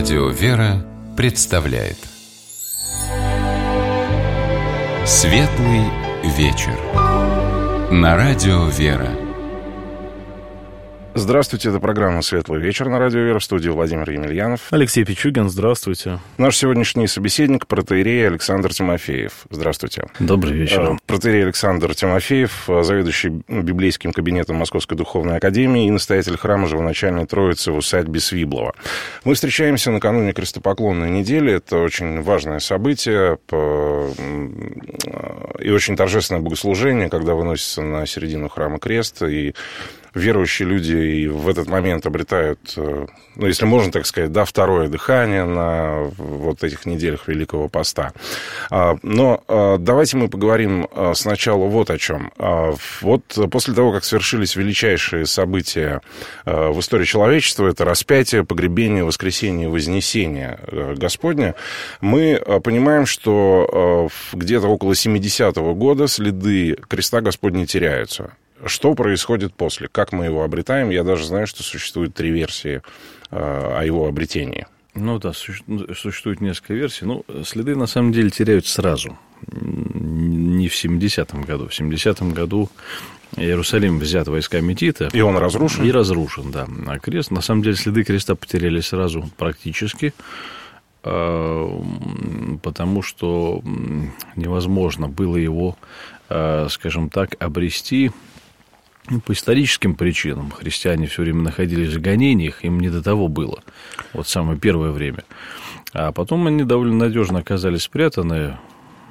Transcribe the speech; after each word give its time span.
Радио 0.00 0.28
«Вера» 0.28 0.82
представляет. 1.14 1.98
Светлый 5.04 5.84
вечер. 6.24 6.78
На 7.92 8.16
Радио 8.16 8.64
«Вера» 8.68 9.29
Здравствуйте, 11.14 11.70
это 11.70 11.80
программа 11.80 12.22
«Светлый 12.22 12.60
вечер» 12.60 12.88
на 12.88 13.00
радио 13.00 13.20
«Вера» 13.20 13.40
в 13.40 13.44
студии 13.44 13.68
Владимир 13.68 14.08
Емельянов. 14.10 14.68
Алексей 14.70 15.04
Пичугин, 15.04 15.50
здравствуйте. 15.50 16.20
Наш 16.38 16.56
сегодняшний 16.56 17.08
собеседник– 17.08 17.66
протеерей 17.68 18.28
Александр 18.28 18.72
Тимофеев. 18.72 19.46
Здравствуйте. 19.50 20.06
Добрый 20.20 20.52
вечер. 20.52 20.92
Э, 20.92 20.96
протеерей 21.06 21.42
Александр 21.42 21.96
Тимофеев, 21.96 22.70
э, 22.70 22.82
заведующий 22.84 23.30
библейским 23.48 24.12
кабинетом 24.12 24.56
Московской 24.56 24.96
Духовной 24.96 25.38
Академии 25.38 25.88
и 25.88 25.90
настоятель 25.90 26.36
храма 26.36 26.68
Живоначальной 26.68 27.26
Троицы 27.26 27.72
в 27.72 27.78
усадьбе 27.78 28.20
Свиблова. 28.20 28.72
Мы 29.24 29.34
встречаемся 29.34 29.90
накануне 29.90 30.32
крестопоклонной 30.32 31.10
недели. 31.10 31.54
Это 31.54 31.78
очень 31.78 32.22
важное 32.22 32.60
событие 32.60 33.38
э, 33.50 34.12
и 35.58 35.70
очень 35.70 35.96
торжественное 35.96 36.40
богослужение, 36.40 37.10
когда 37.10 37.34
выносится 37.34 37.82
на 37.82 38.06
середину 38.06 38.48
храма 38.48 38.78
крест 38.78 39.22
и 39.22 39.54
верующие 40.14 40.68
люди 40.68 40.92
и 40.92 41.28
в 41.28 41.48
этот 41.48 41.68
момент 41.68 42.06
обретают, 42.06 42.74
э, 42.76 43.06
ну, 43.36 43.46
если 43.46 43.64
можно 43.64 43.92
так 43.92 44.06
сказать, 44.06 44.32
да, 44.32 44.44
второе 44.44 44.88
дыхание 44.88 45.44
на 45.44 46.10
вот 46.16 46.64
этих 46.64 46.86
неделях 46.86 47.28
Великого 47.28 47.68
Поста. 47.68 48.12
А, 48.70 48.96
но 49.02 49.42
а, 49.48 49.78
давайте 49.78 50.16
мы 50.16 50.28
поговорим 50.28 50.88
а, 50.92 51.14
сначала 51.14 51.66
вот 51.66 51.90
о 51.90 51.98
чем. 51.98 52.32
Вот 53.00 53.22
после 53.50 53.74
того, 53.74 53.92
как 53.92 54.04
свершились 54.04 54.56
величайшие 54.56 55.26
события 55.26 56.00
в 56.44 56.78
истории 56.80 57.04
человечества, 57.04 57.66
это 57.66 57.84
распятие, 57.84 58.44
погребение, 58.44 59.04
воскресение, 59.04 59.68
вознесение 59.68 60.58
э, 60.66 60.94
Господня, 60.96 61.54
мы 62.00 62.40
понимаем, 62.64 63.06
что 63.06 64.08
где-то 64.32 64.68
около 64.68 64.92
70-го 64.92 65.74
года 65.74 66.08
следы 66.08 66.76
креста 66.88 67.20
Господня 67.20 67.66
теряются. 67.66 68.32
Что 68.66 68.94
происходит 68.94 69.54
после? 69.54 69.88
Как 69.88 70.12
мы 70.12 70.26
его 70.26 70.42
обретаем? 70.42 70.90
Я 70.90 71.04
даже 71.04 71.24
знаю, 71.24 71.46
что 71.46 71.62
существует 71.62 72.14
три 72.14 72.30
версии 72.30 72.82
э, 73.30 73.36
о 73.78 73.82
его 73.84 74.06
обретении. 74.06 74.66
Ну 74.94 75.18
да, 75.18 75.32
ну, 75.66 75.94
существует 75.94 76.40
несколько 76.40 76.74
версий. 76.74 77.04
Ну, 77.04 77.24
следы 77.44 77.76
на 77.76 77.86
самом 77.86 78.12
деле 78.12 78.30
теряют 78.30 78.66
сразу. 78.66 79.16
Не 79.52 80.68
в 80.68 80.74
70-м 80.74 81.42
году. 81.42 81.68
В 81.68 81.80
70-м 81.80 82.32
году 82.32 82.68
Иерусалим 83.36 83.98
взят 83.98 84.28
войсками 84.28 84.74
Тита. 84.74 85.08
И 85.12 85.20
он 85.20 85.36
разрушен? 85.38 85.84
И 85.84 85.90
разрушен, 85.90 86.50
да. 86.50 86.66
А 86.86 86.98
крест, 86.98 87.30
на 87.30 87.40
самом 87.40 87.62
деле, 87.62 87.76
следы 87.76 88.04
креста 88.04 88.34
потеряли 88.34 88.80
сразу 88.80 89.30
практически, 89.36 90.12
э, 91.04 91.80
потому 92.62 93.02
что 93.02 93.62
невозможно 94.34 95.08
было 95.08 95.36
его, 95.36 95.76
э, 96.28 96.66
скажем 96.68 97.08
так, 97.08 97.36
обрести 97.38 98.10
по 99.18 99.32
историческим 99.32 99.94
причинам 99.94 100.50
христиане 100.52 101.08
все 101.08 101.22
время 101.22 101.42
находились 101.42 101.94
в 101.94 102.00
гонениях, 102.00 102.64
им 102.64 102.78
не 102.78 102.88
до 102.88 103.02
того 103.02 103.28
было, 103.28 103.62
вот 104.12 104.28
самое 104.28 104.58
первое 104.58 104.92
время. 104.92 105.24
А 105.92 106.12
потом 106.12 106.46
они 106.46 106.62
довольно 106.62 106.94
надежно 106.94 107.40
оказались 107.40 107.82
спрятаны 107.82 108.56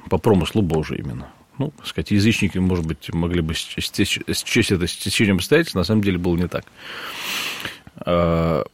по 0.08 0.16
промыслу 0.16 0.62
Божию 0.62 1.00
именно. 1.00 1.28
Ну, 1.58 1.72
так 1.76 1.86
сказать, 1.86 2.10
язычники, 2.10 2.56
может 2.56 2.86
быть, 2.86 3.12
могли 3.12 3.42
бы 3.42 3.52
счесть 3.52 4.00
это 4.00 4.86
стечением 4.86 5.36
обстоятельств, 5.36 5.74
на 5.74 5.84
самом 5.84 6.02
деле 6.02 6.16
было 6.16 6.36
не 6.36 6.48
так. 6.48 6.64
А, 7.96 8.64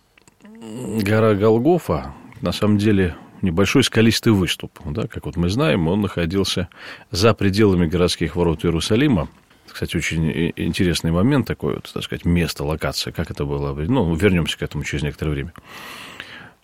гора 1.03 1.35
Голгофа, 1.35 2.15
на 2.41 2.53
самом 2.53 2.79
деле, 2.79 3.17
небольшой 3.43 3.83
скалистый 3.83 4.33
выступ, 4.33 4.79
да, 4.85 5.09
как 5.09 5.27
вот 5.27 5.37
мы 5.37 5.49
знаем, 5.49 5.89
он 5.89 6.03
находился 6.03 6.69
за 7.11 7.35
пределами 7.35 7.87
городских 7.87 8.37
ворот 8.37 8.65
Иерусалима, 8.65 9.29
кстати, 9.77 9.95
очень 9.95 10.55
интересный 10.57 11.11
момент 11.11 11.47
такой, 11.47 11.75
вот, 11.75 11.91
так 11.93 12.03
сказать, 12.03 12.25
место, 12.25 12.65
локация, 12.65 13.13
как 13.13 13.31
это 13.31 13.45
было. 13.45 13.75
Ну, 13.75 14.15
вернемся 14.15 14.57
к 14.57 14.63
этому 14.63 14.85
через 14.85 15.03
некоторое 15.03 15.33
время. 15.33 15.53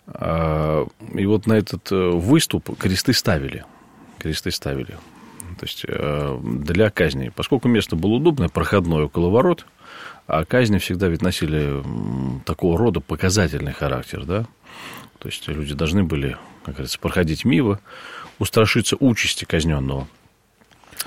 А, 0.07 0.87
и 1.13 1.23
вот 1.27 1.45
на 1.45 1.53
этот 1.53 1.91
э, 1.91 2.09
выступ 2.09 2.75
кресты 2.75 3.13
ставили. 3.13 3.65
Кресты 4.17 4.49
ставили. 4.49 4.97
То 5.59 5.61
есть 5.61 5.85
э, 5.87 6.39
для 6.43 6.89
казни. 6.89 7.31
Поскольку 7.35 7.67
место 7.67 7.95
было 7.95 8.13
удобное, 8.13 8.49
проходное 8.49 9.03
около 9.03 9.29
ворот, 9.29 9.67
а 10.25 10.43
казни 10.43 10.79
всегда 10.79 11.07
ведь 11.07 11.21
носили 11.21 11.83
такого 12.45 12.79
рода 12.79 12.99
показательный 12.99 13.73
характер, 13.73 14.25
да? 14.25 14.47
То 15.19 15.29
есть 15.29 15.47
люди 15.47 15.75
должны 15.75 16.03
были, 16.03 16.35
как 16.65 16.73
говорится, 16.73 16.97
проходить 16.97 17.45
мимо, 17.45 17.79
устрашиться 18.39 18.97
участи 18.99 19.45
казненного– 19.45 20.07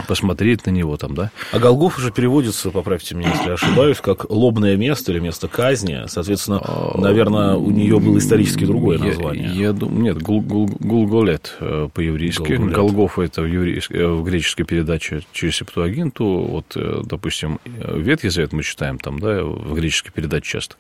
посмотреть 0.09 0.67
на 0.67 0.71
него 0.71 0.97
там, 0.97 1.15
да. 1.15 1.31
А 1.53 1.59
Голгоф 1.59 1.99
уже 1.99 2.11
переводится, 2.11 2.71
поправьте 2.71 3.15
меня, 3.15 3.31
если 3.31 3.49
я 3.49 3.55
ошибаюсь, 3.55 3.99
как 4.01 4.31
лобное 4.31 4.77
место 4.77 5.13
или 5.13 5.19
место 5.19 5.49
казни. 5.49 6.03
Соответственно, 6.07 6.61
а, 6.63 6.99
наверное, 6.99 7.55
у 7.55 7.71
нее 7.71 7.99
было 7.99 8.19
исторически 8.19 8.65
другое 8.65 8.99
название. 8.99 9.51
Я, 9.55 9.73
думаю, 9.73 10.03
нет, 10.03 10.23
гул, 10.23 10.41
гул, 10.41 10.67
Гулголет 10.67 11.57
э, 11.61 11.89
по-еврейски. 11.93 12.55
Голгофа 12.55 13.23
это 13.23 13.43
в, 13.43 13.47
еврейской, 13.47 13.97
э, 13.97 14.09
в 14.09 14.25
греческой 14.25 14.65
передаче 14.65 15.23
через 15.33 15.57
Септуагинту. 15.57 16.25
Вот, 16.25 16.73
э, 16.77 17.03
допустим, 17.05 17.61
Ветхий 17.65 18.29
Завет 18.29 18.53
мы 18.53 18.63
читаем 18.63 18.99
там, 18.99 19.19
да, 19.19 19.43
в 19.43 19.75
греческой 19.75 20.13
передаче 20.13 20.53
часто. 20.53 20.77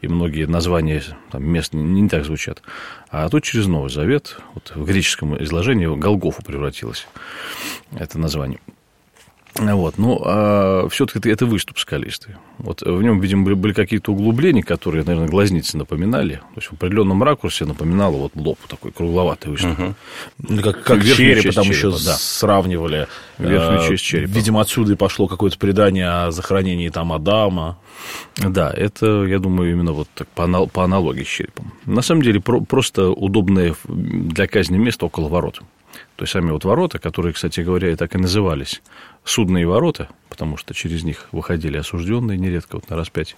И 0.00 0.08
многие 0.08 0.46
названия 0.46 1.02
там, 1.30 1.44
мест 1.44 1.72
не 1.72 2.08
так 2.08 2.24
звучат. 2.24 2.62
А 3.10 3.28
тут 3.28 3.44
через 3.44 3.66
Новый 3.66 3.90
Завет, 3.90 4.38
вот 4.54 4.72
в 4.74 4.84
греческом 4.84 5.42
изложении 5.42 5.86
Голгофу 5.86 6.42
превратилось 6.42 7.06
это 7.96 8.18
название. 8.18 8.53
Вот, 9.56 9.98
ну, 9.98 10.20
а 10.24 10.88
все-таки 10.88 11.28
это 11.28 11.46
выступ 11.46 11.78
скалистый. 11.78 12.34
Вот 12.58 12.82
в 12.82 13.02
нем, 13.02 13.20
видимо, 13.20 13.44
были, 13.44 13.54
были 13.54 13.72
какие-то 13.72 14.12
углубления, 14.12 14.64
которые, 14.64 15.04
наверное, 15.04 15.28
глазницы 15.28 15.78
напоминали. 15.78 16.34
То 16.34 16.56
есть 16.56 16.68
в 16.68 16.72
определенном 16.72 17.22
ракурсе 17.22 17.64
напоминало 17.64 18.16
вот 18.16 18.32
лоб 18.34 18.58
такой 18.68 18.90
кругловатый 18.90 19.52
выступ. 19.52 19.78
Угу. 19.78 19.94
Ну, 20.48 20.62
как, 20.62 20.82
как 20.82 21.04
череп, 21.04 21.54
там 21.54 21.68
еще 21.68 21.90
да. 21.90 22.16
сравнивали. 22.16 23.06
Верхнюю 23.38 23.80
а, 23.80 23.88
часть 23.88 24.02
черепа. 24.02 24.30
Видимо, 24.30 24.60
отсюда 24.60 24.92
и 24.92 24.96
пошло 24.96 25.28
какое-то 25.28 25.56
предание 25.56 26.08
о 26.08 26.30
захоронении 26.32 26.88
там 26.88 27.12
Адама. 27.12 27.78
Да, 28.36 28.72
это, 28.72 29.24
я 29.24 29.38
думаю, 29.38 29.70
именно 29.70 29.92
вот 29.92 30.08
так 30.14 30.26
по, 30.28 30.66
по 30.66 30.84
аналогии 30.84 31.22
с 31.22 31.28
черепом. 31.28 31.72
На 31.86 32.02
самом 32.02 32.22
деле, 32.22 32.40
про, 32.40 32.60
просто 32.60 33.10
удобное 33.10 33.76
для 33.84 34.48
казни 34.48 34.78
место 34.78 35.06
около 35.06 35.28
ворот. 35.28 35.62
То 36.16 36.22
есть 36.24 36.32
сами 36.32 36.50
вот 36.50 36.64
ворота, 36.64 36.98
которые, 36.98 37.32
кстати 37.32 37.60
говоря, 37.60 37.90
и 37.90 37.96
так 37.96 38.14
и 38.14 38.18
назывались 38.18 38.82
судные 39.24 39.66
ворота, 39.66 40.08
потому 40.28 40.56
что 40.56 40.74
через 40.74 41.02
них 41.02 41.28
выходили 41.32 41.76
осужденные 41.76 42.38
нередко 42.38 42.76
вот 42.76 42.88
на 42.90 42.96
распятие. 42.96 43.36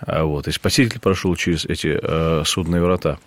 А 0.00 0.24
вот, 0.24 0.46
и 0.48 0.52
Спаситель 0.52 1.00
прошел 1.00 1.34
через 1.36 1.64
эти 1.64 1.98
э, 2.00 2.42
судные 2.44 2.82
врата. 2.82 3.18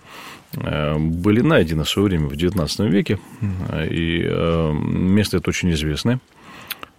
Э, 0.53 0.97
были 0.97 1.41
найдены 1.41 1.83
в 1.83 1.89
свое 1.89 2.07
время 2.07 2.27
в 2.27 2.33
XIX 2.33 2.87
веке, 2.87 3.19
и 3.89 4.21
э, 4.23 4.71
место 4.73 5.37
это 5.37 5.49
очень 5.49 5.71
известное. 5.71 6.19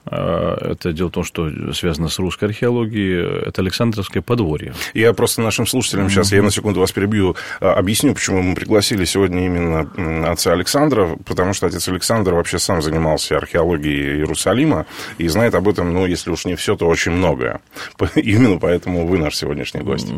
А, 0.04 0.72
это 0.72 0.92
дело 0.92 1.08
в 1.08 1.12
том, 1.12 1.24
что 1.24 1.50
связано 1.72 2.08
с 2.08 2.18
русской 2.18 2.46
археологией. 2.46 3.46
Это 3.48 3.62
Александровское 3.62 4.22
подворье. 4.22 4.74
Я 4.94 5.12
просто 5.12 5.42
нашим 5.42 5.66
слушателям 5.66 6.10
сейчас, 6.10 6.32
я 6.32 6.42
на 6.42 6.50
секунду 6.50 6.80
вас 6.80 6.92
перебью, 6.92 7.36
а, 7.60 7.74
объясню, 7.74 8.14
почему 8.14 8.42
мы 8.42 8.54
пригласили 8.54 9.04
сегодня 9.04 9.46
именно 9.46 10.30
отца 10.30 10.52
Александра, 10.52 11.16
потому 11.24 11.52
что 11.52 11.66
отец 11.66 11.88
Александр 11.88 12.34
вообще 12.34 12.58
сам 12.58 12.82
занимался 12.82 13.36
археологией 13.36 14.16
Иерусалима 14.18 14.86
и 15.18 15.28
знает 15.28 15.54
об 15.54 15.68
этом, 15.68 15.92
ну, 15.92 16.06
если 16.06 16.30
уж 16.30 16.44
не 16.44 16.56
все, 16.56 16.76
то 16.76 16.86
очень 16.88 17.12
многое. 17.12 17.60
Именно 18.14 18.58
поэтому 18.58 19.06
вы 19.06 19.18
наш 19.18 19.36
сегодняшний 19.36 19.80
гость. 19.80 20.08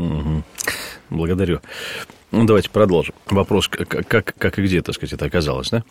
Благодарю. 1.10 1.60
Ну, 2.34 2.46
давайте 2.46 2.68
продолжим. 2.68 3.14
Вопрос, 3.26 3.68
как, 3.68 3.88
как, 4.08 4.34
как 4.36 4.58
и 4.58 4.62
где, 4.62 4.82
так 4.82 4.96
сказать, 4.96 5.12
это 5.12 5.26
оказалось, 5.26 5.70
да? 5.70 5.84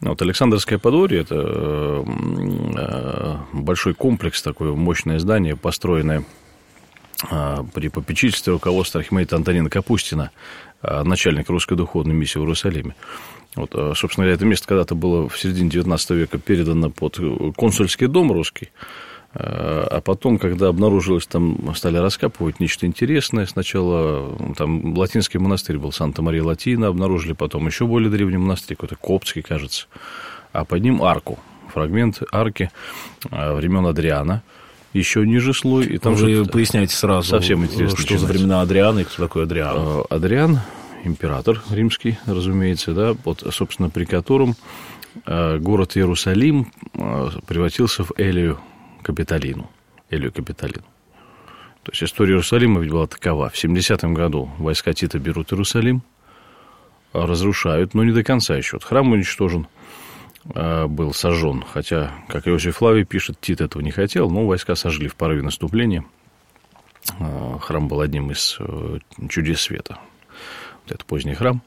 Вот 0.00 0.20
Александровское 0.20 0.80
подворье– 0.80 1.20
это 1.22 2.04
э, 2.04 3.36
большой 3.52 3.94
комплекс, 3.94 4.42
такое 4.42 4.72
мощное 4.72 5.20
здание, 5.20 5.54
построенное 5.54 6.24
э, 7.30 7.58
при 7.72 7.86
попечительстве 7.88 8.54
руководства 8.54 9.00
Архимедита 9.00 9.36
Антонина 9.36 9.70
Капустина, 9.70 10.32
э, 10.82 11.04
начальник 11.04 11.48
русской 11.50 11.76
духовной 11.76 12.16
миссии 12.16 12.38
в 12.38 12.42
Иерусалиме. 12.42 12.96
Вот, 13.54 13.70
собственно 13.96 14.24
говоря, 14.24 14.34
это 14.34 14.44
место 14.44 14.66
когда-то 14.66 14.96
было 14.96 15.28
в 15.28 15.38
середине 15.38 15.70
XIX 15.70 16.14
века 16.16 16.38
передано 16.38 16.90
под 16.90 17.20
консульский 17.56 18.08
дом 18.08 18.32
русский, 18.32 18.70
Э, 18.70 19.15
а 19.38 20.00
потом, 20.00 20.38
когда 20.38 20.68
обнаружилось, 20.68 21.26
там 21.26 21.74
стали 21.74 21.98
раскапывать 21.98 22.58
нечто 22.60 22.86
интересное. 22.86 23.46
Сначала 23.46 24.54
там 24.56 24.96
латинский 24.96 25.38
монастырь 25.38 25.78
был, 25.78 25.92
Санта-Мария 25.92 26.42
Латина, 26.42 26.86
обнаружили 26.86 27.32
потом 27.32 27.66
еще 27.66 27.86
более 27.86 28.10
древний 28.10 28.38
монастырь, 28.38 28.76
какой-то 28.76 28.96
коптский, 28.96 29.42
кажется. 29.42 29.86
А 30.52 30.64
под 30.64 30.82
ним 30.82 31.02
арку, 31.02 31.38
фрагмент 31.72 32.22
арки 32.32 32.70
э, 33.30 33.54
времен 33.54 33.86
Адриана, 33.86 34.42
еще 34.94 35.26
ниже 35.26 35.52
слой. 35.52 35.84
И 35.86 35.98
там 35.98 36.14
Вы 36.14 36.18
же 36.18 36.44
поясняете 36.46 36.94
сразу, 36.94 37.28
совсем 37.28 37.64
интересно. 37.64 37.96
Что 37.96 38.14
начинается. 38.14 38.26
за 38.26 38.32
времена 38.32 38.62
Адриана 38.62 39.00
и 39.00 39.04
кто 39.04 39.22
такой 39.22 39.42
Адриан? 39.42 39.76
Э, 39.76 40.02
Адриан 40.08 40.60
император 41.04 41.62
римский, 41.70 42.18
разумеется, 42.26 42.92
да, 42.92 43.14
вот, 43.24 43.44
собственно, 43.50 43.90
при 43.90 44.04
котором 44.04 44.56
э, 45.26 45.58
город 45.58 45.96
Иерусалим 45.96 46.72
э, 46.94 47.28
превратился 47.46 48.04
в 48.04 48.12
Элию 48.16 48.58
Капитолину 49.06 49.70
или 50.10 50.30
Капитолину. 50.30 50.84
То 51.84 51.92
есть 51.92 52.02
история 52.02 52.32
Иерусалима 52.32 52.80
ведь 52.80 52.90
была 52.90 53.06
такова. 53.06 53.48
В 53.48 53.54
70-м 53.54 54.14
году 54.14 54.50
войска 54.58 54.92
Тита 54.92 55.20
берут 55.20 55.52
Иерусалим, 55.52 56.02
разрушают, 57.12 57.94
но 57.94 58.02
не 58.02 58.10
до 58.10 58.24
конца 58.24 58.56
еще. 58.56 58.78
Вот 58.78 58.84
храм 58.84 59.08
уничтожен, 59.12 59.68
э, 60.52 60.86
был 60.86 61.14
сожжен. 61.14 61.64
Хотя, 61.72 62.10
как 62.26 62.48
Иосиф 62.48 62.78
Флавий 62.78 63.04
пишет, 63.04 63.40
Тит 63.40 63.60
этого 63.60 63.80
не 63.80 63.92
хотел, 63.92 64.28
но 64.28 64.44
войска 64.44 64.74
сожгли 64.74 65.06
в 65.06 65.14
порыве 65.14 65.42
наступления. 65.42 66.04
Э, 67.20 67.58
храм 67.60 67.86
был 67.86 68.00
одним 68.00 68.32
из 68.32 68.56
э, 68.58 68.98
чудес 69.28 69.60
света. 69.60 70.00
Вот 70.82 70.96
это 70.96 71.04
поздний 71.04 71.34
храм. 71.34 71.62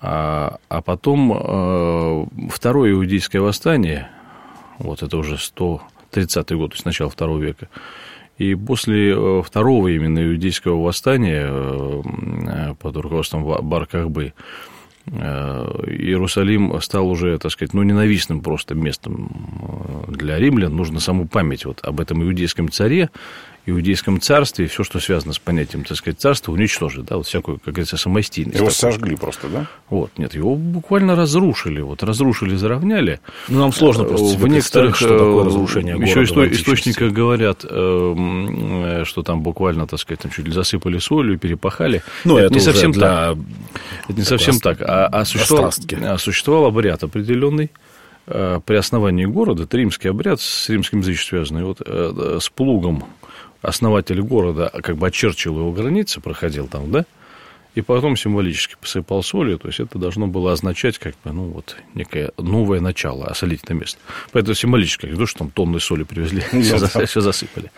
А, 0.00 0.58
а 0.68 0.80
потом 0.80 2.28
второе 2.48 2.92
иудейское 2.92 3.42
восстание, 3.42 4.08
вот 4.78 5.02
это 5.02 5.16
уже 5.16 5.36
100 5.36 5.82
30-е 6.16 6.56
годы, 6.56 6.74
есть 6.74 6.84
начала 6.84 7.10
второго 7.10 7.38
века. 7.38 7.68
И 8.38 8.54
после 8.54 9.12
э, 9.14 9.42
второго 9.44 9.88
именно 9.88 10.24
иудейского 10.24 10.82
восстания 10.82 11.48
э, 11.48 12.74
под 12.78 12.96
руководством 12.96 13.44
Бар-Кахбы 13.44 14.32
э, 15.06 15.10
Иерусалим 15.12 16.80
стал 16.80 17.08
уже, 17.08 17.38
так 17.38 17.52
сказать, 17.52 17.74
ну, 17.74 17.82
ненавистным 17.82 18.40
просто 18.40 18.74
местом 18.74 20.06
для 20.08 20.38
римлян. 20.38 20.74
Нужно 20.74 20.98
саму 20.98 21.28
память 21.28 21.64
вот 21.64 21.80
об 21.82 22.00
этом 22.00 22.22
иудейском 22.22 22.70
царе 22.70 23.10
иудейском 23.64 24.20
царстве, 24.20 24.66
все, 24.66 24.82
что 24.82 24.98
связано 24.98 25.32
с 25.32 25.38
понятием, 25.38 25.84
так 25.84 25.96
сказать, 25.96 26.20
царства, 26.20 26.52
уничтожить, 26.52 27.04
да, 27.04 27.16
вот 27.16 27.26
всякую, 27.26 27.58
как 27.58 27.74
говорится, 27.74 27.96
самостийность. 27.96 28.56
Его 28.56 28.66
такую. 28.66 28.92
сожгли 28.92 29.16
просто, 29.16 29.48
да? 29.48 29.66
Вот, 29.88 30.10
нет, 30.18 30.34
его 30.34 30.56
буквально 30.56 31.14
разрушили, 31.14 31.80
вот, 31.80 32.02
разрушили, 32.02 32.56
заровняли. 32.56 33.20
Ну, 33.48 33.60
нам 33.60 33.72
сложно 33.72 34.04
просто 34.04 34.36
В 34.38 34.48
некоторых 34.48 34.96
что 34.96 35.08
такое 35.08 35.44
разрушение 35.44 35.96
еще 35.96 36.22
исто- 36.22 36.50
источниках 36.50 37.12
говорят, 37.12 37.64
э, 37.68 39.04
что 39.04 39.22
там 39.22 39.42
буквально, 39.42 39.86
так 39.86 40.00
сказать, 40.00 40.20
там 40.20 40.32
чуть 40.32 40.46
ли 40.46 40.52
засыпали 40.52 40.98
солью, 40.98 41.38
перепахали. 41.38 42.02
Ну, 42.24 42.38
это, 42.38 42.46
это 42.46 42.54
не 42.54 42.60
совсем 42.60 42.92
для... 42.92 43.00
так. 43.00 43.38
Это 44.08 44.18
не 44.18 44.24
совсем 44.24 44.58
так. 44.58 44.80
А, 44.82 45.06
а, 45.06 45.24
существовал, 45.24 45.72
а 46.02 46.18
существовал 46.18 46.66
обряд 46.66 47.04
определенный, 47.04 47.70
э, 48.26 48.60
при 48.64 48.76
основании 48.76 49.24
города, 49.26 49.64
это 49.64 49.76
римский 49.76 50.08
обряд 50.08 50.40
с 50.40 50.68
римским 50.68 50.98
язычеством 50.98 51.38
связанный, 51.38 51.64
вот, 51.64 51.80
э, 51.84 52.38
с 52.40 52.48
плугом 52.48 53.04
основатель 53.62 54.20
города 54.20 54.70
как 54.82 54.96
бы 54.96 55.06
очерчивал 55.06 55.60
его 55.60 55.72
границы, 55.72 56.20
проходил 56.20 56.68
там, 56.68 56.90
да, 56.90 57.06
и 57.74 57.80
потом 57.80 58.16
символически 58.16 58.76
посыпал 58.78 59.22
солью, 59.22 59.58
то 59.58 59.68
есть 59.68 59.80
это 59.80 59.98
должно 59.98 60.26
было 60.26 60.52
означать 60.52 60.98
как 60.98 61.14
бы, 61.24 61.32
ну, 61.32 61.44
вот, 61.44 61.76
некое 61.94 62.32
новое 62.36 62.80
начало, 62.80 63.26
осолительное 63.26 63.80
место. 63.80 63.98
Поэтому 64.32 64.54
символически, 64.54 65.06
не 65.06 65.16
то, 65.16 65.26
что 65.26 65.40
там 65.40 65.50
тонны 65.50 65.80
соли 65.80 66.02
привезли, 66.02 66.40
все, 66.62 67.06
все 67.06 67.20
засыпали. 67.20 67.70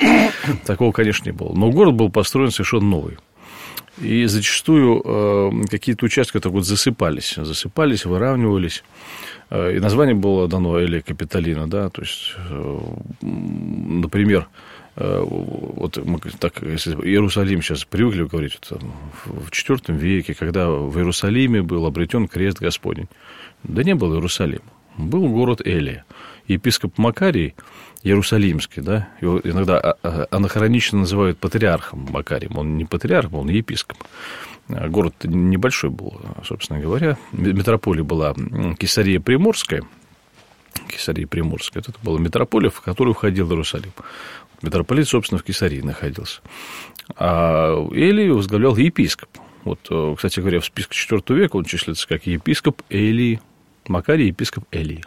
Такого, 0.66 0.90
конечно, 0.90 1.26
не 1.26 1.32
было. 1.32 1.52
Но 1.54 1.70
город 1.70 1.94
был 1.94 2.10
построен 2.10 2.50
совершенно 2.50 2.86
новый. 2.86 3.18
И 3.98 4.24
зачастую 4.24 5.02
э, 5.04 5.50
какие-то 5.70 6.06
участки 6.06 6.40
так 6.40 6.50
вот 6.50 6.66
засыпались, 6.66 7.34
засыпались, 7.36 8.04
выравнивались. 8.04 8.82
Э, 9.50 9.76
и 9.76 9.78
название 9.78 10.16
было 10.16 10.48
дано 10.48 10.80
Эли 10.80 10.98
Капитолина, 10.98 11.68
да, 11.68 11.90
то 11.90 12.02
есть, 12.02 12.34
э, 12.50 12.80
например, 13.20 14.48
вот 14.96 15.96
мы 16.04 16.20
так, 16.38 16.62
если 16.62 16.94
Иерусалим 16.94 17.62
сейчас 17.62 17.84
привыкли 17.84 18.24
говорить, 18.24 18.58
вот, 18.70 18.82
в 19.24 19.50
IV 19.50 19.96
веке, 19.96 20.34
когда 20.34 20.68
в 20.70 20.96
Иерусалиме 20.96 21.62
был 21.62 21.86
обретен 21.86 22.28
крест 22.28 22.60
Господень. 22.60 23.08
Да 23.64 23.82
не 23.82 23.94
был 23.94 24.14
Иерусалим, 24.14 24.62
был 24.96 25.28
город 25.28 25.62
Элия. 25.64 26.04
Епископ 26.46 26.98
Макарий, 26.98 27.54
Иерусалимский, 28.02 28.82
да, 28.82 29.08
его 29.20 29.40
иногда 29.42 29.80
а, 29.80 29.96
а, 30.02 30.26
анахронично 30.30 30.98
называют 30.98 31.38
патриархом 31.38 32.06
Макарием. 32.10 32.56
Он 32.58 32.76
не 32.76 32.84
патриарх, 32.84 33.32
он 33.32 33.48
епископ. 33.48 33.96
А 34.68 34.88
город 34.88 35.14
небольшой 35.24 35.90
был, 35.90 36.20
собственно 36.44 36.80
говоря. 36.80 37.16
Метрополия 37.32 38.04
была 38.04 38.34
Кесария 38.78 39.20
Приморская, 39.20 39.84
Кесария 40.88 41.26
Приморская. 41.26 41.82
Это 41.82 41.92
была 42.02 42.18
метрополия, 42.18 42.70
в 42.70 42.80
которую 42.80 43.14
входил 43.14 43.50
Иерусалим. 43.50 43.92
Митрополит, 44.62 45.08
собственно, 45.08 45.38
в 45.38 45.44
Кесарии 45.44 45.80
находился. 45.80 46.40
А 47.16 47.86
Элий 47.92 48.30
возглавлял 48.30 48.76
епископ. 48.76 49.28
Вот, 49.64 49.80
э, 49.90 50.14
кстати 50.16 50.40
говоря, 50.40 50.60
в 50.60 50.64
списке 50.64 50.96
IV 50.96 51.34
века 51.34 51.56
он 51.56 51.64
числится 51.64 52.06
как 52.06 52.26
епископ 52.26 52.82
Элии, 52.90 53.40
Макарий, 53.88 54.28
епископ 54.28 54.64
Элии. 54.72 55.04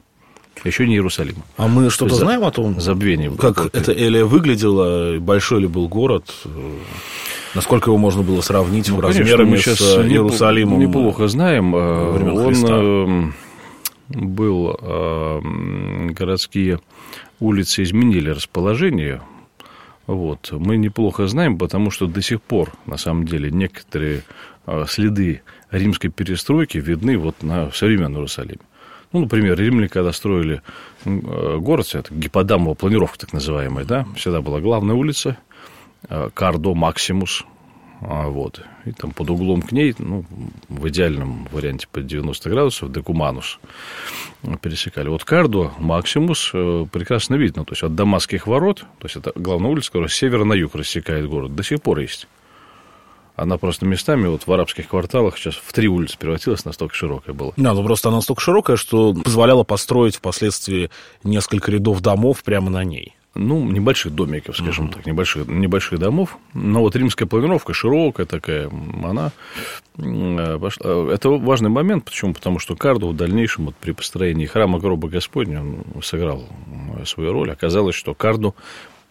Еще 0.63 0.88
не 0.88 0.95
Иерусалим. 0.95 1.35
А 1.55 1.67
мы 1.67 1.91
что-то 1.91 2.13
есть, 2.13 2.21
знаем 2.21 2.44
о 2.44 2.51
том, 2.51 2.79
забвение 2.79 3.31
как 3.31 3.75
это 3.75 3.91
Элия 3.94 4.25
выглядела, 4.25 5.19
большой 5.19 5.61
ли 5.61 5.67
был 5.67 5.88
город, 5.88 6.33
насколько 7.53 7.91
его 7.91 7.97
можно 7.97 8.23
было 8.23 8.41
сравнить 8.41 8.89
ну, 8.89 8.99
размерами 8.99 9.51
конечно, 9.51 9.71
мы 9.71 9.75
сейчас 9.75 9.77
с 9.77 9.97
Иерусалимом? 9.99 10.79
Неплохо 10.79 11.27
знаем. 11.27 11.75
Э, 11.75 12.31
он 12.31 12.47
Христа. 12.47 12.73
Э, 12.73 13.31
был 14.09 14.79
городские 16.13 16.79
улицы 17.41 17.83
изменили 17.83 18.29
расположение 18.29 19.21
вот. 20.07 20.51
Мы 20.51 20.77
неплохо 20.77 21.27
знаем, 21.27 21.57
потому 21.57 21.92
что 21.92 22.07
до 22.07 22.21
сих 22.21 22.42
пор, 22.42 22.71
на 22.86 22.98
самом 22.98 23.25
деле, 23.25 23.51
некоторые 23.51 24.24
а, 24.65 24.86
следы 24.88 25.42
римской 25.69 26.09
перестройки 26.09 26.77
видны 26.77 27.18
вот 27.18 27.44
на 27.44 27.71
современном 27.71 28.15
Иерусалиме. 28.15 28.62
Ну, 29.12 29.21
например, 29.21 29.57
римляне, 29.59 29.89
когда 29.89 30.13
строили 30.13 30.62
а, 31.06 31.57
город, 31.57 31.94
это 31.94 32.13
гиподамова 32.13 32.74
планировка 32.74 33.19
так 33.19 33.33
называемая, 33.33 33.86
да, 33.86 34.07
всегда 34.15 34.42
была 34.42 34.62
главная 34.62 34.95
улица, 34.95 35.38
а, 36.09 36.30
Кардо 36.33 36.74
Максимус, 36.74 37.45
вот, 38.01 38.61
и 38.85 38.91
там 38.91 39.11
под 39.11 39.29
углом 39.31 39.61
к 39.61 39.71
ней, 39.71 39.95
ну, 39.97 40.23
в 40.69 40.88
идеальном 40.89 41.47
варианте 41.51 41.88
под 41.91 42.05
90 42.05 42.49
градусов, 42.49 42.91
Декуманус 42.91 43.59
пересекали. 44.61 45.09
Вот 45.09 45.23
Кардо, 45.23 45.71
Максимус 45.79 46.51
э, 46.53 46.85
прекрасно 46.91 47.35
видно, 47.35 47.65
то 47.65 47.73
есть 47.73 47.83
от 47.83 47.95
Дамасских 47.95 48.45
ворот, 48.45 48.85
то 48.99 49.05
есть 49.05 49.15
это 49.15 49.31
главная 49.35 49.71
улица, 49.71 49.89
которая 49.89 50.09
с 50.09 50.13
севера 50.13 50.44
на 50.44 50.53
юг 50.53 50.75
рассекает 50.75 51.27
город, 51.27 51.55
до 51.55 51.63
сих 51.63 51.81
пор 51.81 51.99
есть. 51.99 52.27
Она 53.35 53.57
просто 53.57 53.85
местами 53.85 54.27
вот 54.27 54.47
в 54.47 54.51
арабских 54.51 54.87
кварталах 54.89 55.37
сейчас 55.37 55.56
в 55.56 55.73
три 55.73 55.87
улицы 55.87 56.18
превратилась, 56.18 56.66
настолько 56.66 56.95
широкая 56.95 57.35
была. 57.35 57.54
Да, 57.57 57.73
ну 57.73 57.83
просто 57.83 58.09
она 58.09 58.18
настолько 58.18 58.42
широкая, 58.42 58.77
что 58.77 59.13
позволяла 59.13 59.63
построить 59.63 60.16
впоследствии 60.16 60.89
несколько 61.23 61.71
рядов 61.71 62.01
домов 62.01 62.44
прямо 62.44 62.69
на 62.69 62.83
ней 62.83 63.17
ну, 63.37 63.63
небольших 63.69 64.13
домиков, 64.13 64.57
скажем 64.57 64.87
mm-hmm. 64.87 64.94
так, 64.94 65.06
небольших, 65.06 65.47
небольших 65.47 65.99
домов. 65.99 66.37
Но 66.53 66.81
вот 66.81 66.95
римская 66.95 67.27
планировка 67.27 67.73
широкая 67.73 68.25
такая, 68.25 68.69
она 69.03 69.31
э, 69.97 70.59
пошла. 70.59 71.13
Это 71.13 71.29
важный 71.29 71.69
момент, 71.69 72.06
почему? 72.06 72.33
Потому 72.33 72.59
что 72.59 72.75
Кардо 72.75 73.07
в 73.07 73.15
дальнейшем 73.15 73.65
вот 73.65 73.75
при 73.75 73.91
построении 73.91 74.45
храма 74.45 74.79
гроба 74.79 75.07
Господня 75.07 75.61
он 75.61 76.01
сыграл 76.01 76.47
свою 77.06 77.31
роль. 77.33 77.51
Оказалось, 77.51 77.95
что 77.95 78.13
Кардо 78.13 78.53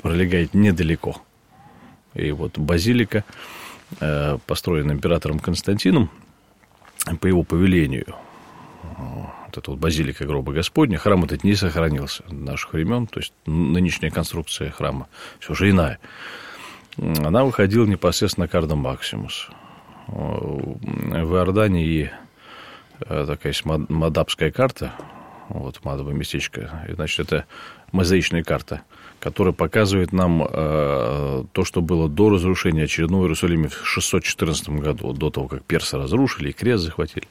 пролегает 0.02 0.54
недалеко. 0.54 1.16
И 2.14 2.32
вот 2.32 2.58
базилика, 2.58 3.24
э, 4.00 4.38
построенная 4.46 4.94
императором 4.94 5.38
Константином, 5.38 6.10
по 7.20 7.26
его 7.26 7.44
повелению, 7.44 8.14
вот 9.46 9.58
эта 9.58 9.70
вот 9.70 9.80
базилика 9.80 10.24
гроба 10.24 10.52
Господня, 10.52 10.98
храм 10.98 11.24
этот 11.24 11.44
не 11.44 11.54
сохранился 11.54 12.24
наших 12.30 12.72
времен, 12.72 13.06
то 13.06 13.20
есть 13.20 13.32
нынешняя 13.46 14.10
конструкция 14.10 14.70
храма 14.70 15.08
все 15.40 15.54
же 15.54 15.70
иная. 15.70 15.98
Она 16.98 17.44
выходила 17.44 17.84
непосредственно 17.86 18.48
к 18.48 18.54
Ардам 18.54 18.78
Максимус. 18.78 19.48
В 20.08 21.34
Иордании 21.34 22.10
э, 23.00 23.24
такая 23.26 23.52
есть 23.52 23.64
мадабская 23.64 24.50
карта, 24.50 24.92
вот 25.48 25.84
Мадово 25.84 26.10
местечко, 26.10 26.84
значит, 26.88 27.20
это 27.20 27.44
мозаичная 27.92 28.42
карта– 28.42 28.82
которая 29.20 29.52
показывает 29.52 30.12
нам 30.12 30.46
э, 30.48 31.44
то, 31.52 31.64
что 31.64 31.80
было 31.80 32.08
до 32.08 32.30
разрушения 32.30 32.84
очередного 32.84 33.24
Иерусалима 33.24 33.68
в 33.68 33.86
614 33.86 34.68
году, 34.68 35.12
до 35.12 35.30
того, 35.30 35.48
как 35.48 35.64
персы 35.64 35.96
разрушили 35.96 36.50
и 36.50 36.52
крест 36.52 36.84
захватили. 36.84 37.26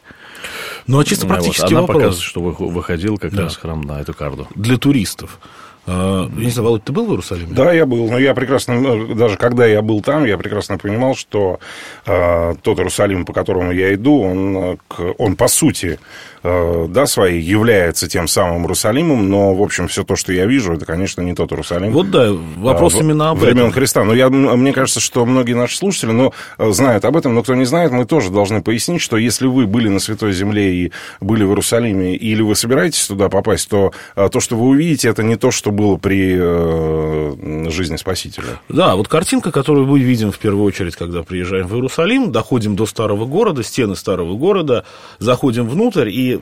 Ну, 0.88 1.00
а 1.00 1.06
чисто 1.06 1.28
практически 1.28 1.62
вот, 1.62 1.72
Она 1.72 1.82
вопрос. 1.82 1.98
показывает, 1.98 2.24
что 2.24 2.42
выходил 2.42 3.18
как 3.18 3.34
да. 3.34 3.44
раз 3.44 3.58
храм 3.58 3.82
на 3.82 4.02
эту 4.02 4.14
карту. 4.14 4.48
Для 4.56 4.78
туристов. 4.78 5.40
А, 5.88 6.28
я 6.38 6.46
не 6.46 6.50
знаю, 6.50 6.66
Володь, 6.66 6.84
ты 6.84 6.92
был 6.92 7.06
в 7.06 7.10
Иерусалиме? 7.12 7.54
Да, 7.54 7.72
я 7.72 7.86
был. 7.86 8.10
Но 8.10 8.18
я 8.18 8.34
прекрасно, 8.34 8.80
ну, 8.80 9.14
даже 9.14 9.38
когда 9.38 9.68
я 9.68 9.82
был 9.84 10.02
там, 10.02 10.26
я 10.26 10.38
прекрасно 10.38 10.80
понимал, 10.80 11.16
что 11.16 11.60
э, 12.08 12.56
тот 12.64 12.80
Иерусалим, 12.80 13.24
по 13.24 13.34
которому 13.34 13.72
я 13.72 13.94
иду, 13.94 14.22
он, 14.22 14.80
он 15.20 15.36
по 15.36 15.48
сути, 15.48 16.00
э, 16.42 16.86
да, 16.90 17.06
своей 17.06 17.40
является 17.40 18.08
тем 18.08 18.28
самым 18.28 18.64
Иерусалимом, 18.64 19.30
но, 19.30 19.54
в 19.54 19.62
общем, 19.62 19.88
все 19.88 20.04
то, 20.04 20.16
что 20.16 20.34
я 20.34 20.48
вижу, 20.48 20.74
это, 20.74 20.88
конечно, 20.88 21.22
не 21.22 21.36
тот 21.36 21.52
Иерусалим. 21.52 21.92
Вот 21.92 22.10
да, 22.10 22.32
вопрос 22.58 22.96
э, 22.96 23.02
именно 23.02 23.30
об 23.30 23.38
времен 23.38 23.60
этом. 23.60 23.72
Христа. 23.74 24.04
Но 24.04 24.16
я, 24.16 24.30
мне 24.30 24.74
кажется, 24.74 25.00
что 25.00 25.24
многие 25.24 25.54
наши 25.54 25.78
слушатели 25.78 26.12
но, 26.12 26.34
знают 26.58 27.06
об 27.06 27.16
этом, 27.16 27.36
но 27.36 27.44
кто 27.44 27.54
не 27.54 27.66
знает, 27.66 27.92
мы 27.92 28.06
тоже 28.06 28.32
должны 28.32 28.64
пояснить, 28.64 29.02
что 29.02 29.18
если 29.18 29.46
вы 29.46 29.68
были 29.68 29.90
на 29.90 30.00
Святой 30.00 30.34
Земле 30.34 30.75
и 30.76 30.92
были 31.22 31.44
в 31.44 31.50
Иерусалиме, 31.50 32.16
или 32.16 32.42
вы 32.42 32.56
собираетесь 32.56 33.08
туда 33.08 33.30
попасть, 33.30 33.70
то 33.70 33.92
то, 34.16 34.40
что 34.40 34.56
вы 34.56 34.68
увидите, 34.70 35.10
это 35.10 35.24
не 35.24 35.36
то, 35.36 35.52
что 35.52 35.72
было 35.72 35.98
при 35.98 36.36
э, 36.38 37.70
жизни 37.70 37.96
Спасителя. 37.96 38.60
Да, 38.70 38.96
вот 38.96 39.08
картинка, 39.08 39.52
которую 39.52 39.88
мы 39.88 40.00
видим 40.00 40.32
в 40.32 40.40
первую 40.40 40.66
очередь, 40.66 40.96
когда 40.96 41.24
приезжаем 41.24 41.68
в 41.68 41.74
Иерусалим, 41.74 42.32
доходим 42.32 42.76
до 42.76 42.86
старого 42.86 43.26
города, 43.26 43.64
стены 43.64 43.96
старого 43.96 44.36
города, 44.36 44.86
заходим 45.20 45.68
внутрь, 45.68 46.10
и 46.10 46.40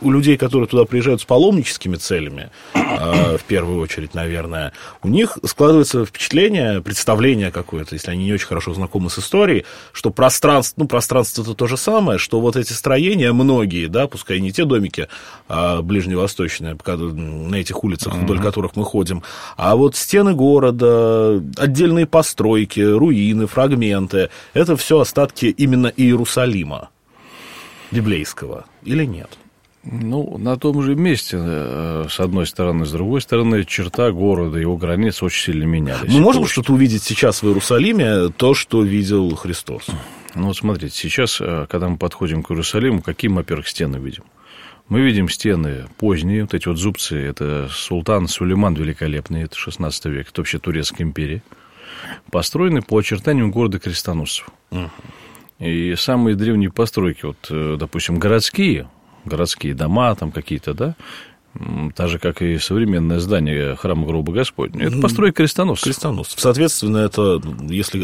у 0.00 0.10
людей, 0.10 0.36
которые 0.36 0.68
туда 0.68 0.84
приезжают 0.84 1.20
с 1.20 1.24
паломническими 1.24 1.96
целями, 1.96 2.50
э, 2.74 3.36
в 3.36 3.44
первую 3.44 3.80
очередь, 3.80 4.14
наверное, 4.14 4.72
у 5.02 5.08
них 5.08 5.38
складывается 5.44 6.04
впечатление, 6.04 6.82
представление 6.82 7.50
какое-то, 7.50 7.94
если 7.94 8.10
они 8.10 8.24
не 8.24 8.32
очень 8.32 8.46
хорошо 8.46 8.74
знакомы 8.74 9.10
с 9.10 9.18
историей, 9.18 9.64
что 9.92 10.10
пространство, 10.10 10.82
ну, 10.82 10.88
пространство 10.88 11.42
это 11.42 11.54
то 11.54 11.66
же 11.66 11.76
самое, 11.76 12.18
что 12.18 12.40
вот 12.40 12.56
эти 12.56 12.72
строения, 12.72 13.32
многие, 13.32 13.86
да, 13.86 14.06
пускай 14.06 14.40
не 14.40 14.52
те 14.52 14.64
домики 14.64 15.08
а, 15.48 15.82
ближневосточные, 15.82 16.76
на 16.86 17.56
этих 17.56 17.84
улицах, 17.84 18.14
вдоль 18.14 18.40
которых 18.40 18.76
мы 18.76 18.84
ходим, 18.84 19.22
а 19.56 19.76
вот 19.76 19.96
стены 19.96 20.34
города, 20.34 21.42
отдельные 21.56 22.06
постройки, 22.06 22.80
руины, 22.80 23.46
фрагменты, 23.46 24.30
это 24.54 24.76
все 24.76 25.00
остатки 25.00 25.46
именно 25.46 25.88
Иерусалима 25.88 26.90
библейского, 27.90 28.64
или 28.84 29.04
нет? 29.04 29.39
Ну, 29.82 30.36
на 30.36 30.56
том 30.58 30.82
же 30.82 30.94
месте, 30.94 31.38
э, 31.40 32.06
с 32.10 32.20
одной 32.20 32.46
стороны, 32.46 32.84
с 32.84 32.92
другой 32.92 33.22
стороны, 33.22 33.64
черта 33.64 34.10
города, 34.10 34.58
его 34.58 34.76
границы 34.76 35.24
очень 35.24 35.52
сильно 35.52 35.64
менялись. 35.64 36.12
Мы 36.12 36.20
можем 36.20 36.46
что-то 36.46 36.74
увидеть 36.74 37.02
сейчас 37.02 37.42
в 37.42 37.46
Иерусалиме, 37.46 38.28
то, 38.28 38.52
что 38.52 38.82
видел 38.82 39.34
Христос? 39.36 39.86
Ну, 40.34 40.48
вот 40.48 40.56
смотрите, 40.56 40.94
сейчас, 40.94 41.40
э, 41.40 41.66
когда 41.68 41.88
мы 41.88 41.96
подходим 41.96 42.42
к 42.42 42.50
Иерусалиму, 42.50 43.00
какие 43.00 43.30
мы, 43.30 43.38
во-первых, 43.38 43.68
стены 43.68 43.96
видим? 43.96 44.24
Мы 44.90 45.00
видим 45.00 45.30
стены 45.30 45.86
поздние, 45.96 46.42
вот 46.42 46.52
эти 46.52 46.68
вот 46.68 46.76
зубцы, 46.76 47.16
это 47.16 47.68
султан 47.70 48.28
Сулейман 48.28 48.74
Великолепный, 48.74 49.44
это 49.44 49.56
16 49.56 50.06
век, 50.06 50.28
это 50.28 50.42
вообще 50.42 50.58
Турецкая 50.58 51.06
империя, 51.06 51.42
построены 52.30 52.82
по 52.82 52.98
очертаниям 52.98 53.50
города 53.50 53.78
крестоносцев. 53.78 54.48
Угу. 54.72 54.90
И 55.60 55.94
самые 55.96 56.36
древние 56.36 56.70
постройки, 56.70 57.24
вот, 57.24 57.46
э, 57.50 57.76
допустим, 57.78 58.18
городские, 58.18 58.88
городские 59.24 59.74
дома 59.74 60.14
там 60.14 60.32
какие-то, 60.32 60.74
да, 60.74 60.96
так 61.96 62.08
же, 62.08 62.18
как 62.18 62.42
и 62.42 62.58
современное 62.58 63.18
здание 63.18 63.74
храма 63.74 64.06
Гроба 64.06 64.32
Господня. 64.32 64.86
Это 64.86 65.00
постройка 65.00 65.38
крестоносцев. 65.38 65.84
Крестоносцев. 65.84 66.38
Соответственно, 66.38 66.98
это, 66.98 67.42
если 67.68 67.98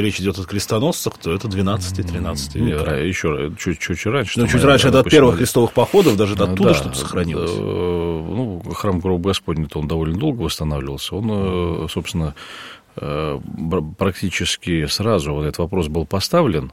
речь 0.00 0.20
идет 0.20 0.38
о 0.38 0.44
крестоносцах, 0.44 1.16
то 1.16 1.32
это 1.32 1.48
12-13 1.48 2.58
век. 2.58 2.84
Да, 2.84 2.96
еще 2.96 3.52
чуть, 3.58 3.78
чуть 3.78 4.04
раньше. 4.04 4.40
Ну, 4.40 4.46
чуть 4.46 4.62
раньше, 4.62 4.88
это 4.88 5.00
от 5.00 5.10
первых 5.10 5.38
крестовых 5.38 5.72
походов, 5.72 6.16
даже 6.16 6.34
оттуда 6.34 6.64
да, 6.70 6.74
что-то 6.74 6.96
сохранилось. 6.96 7.56
Ну, 7.56 8.62
храм 8.74 9.00
Гроба 9.00 9.30
Господня, 9.30 9.68
он 9.74 9.88
довольно 9.88 10.18
долго 10.18 10.42
восстанавливался. 10.42 11.16
Он, 11.16 11.84
э, 11.84 11.86
собственно, 11.88 12.34
э, 12.96 13.40
практически 13.96 14.84
сразу 14.84 15.32
вот 15.32 15.44
этот 15.44 15.58
вопрос 15.58 15.88
был 15.88 16.04
поставлен, 16.04 16.72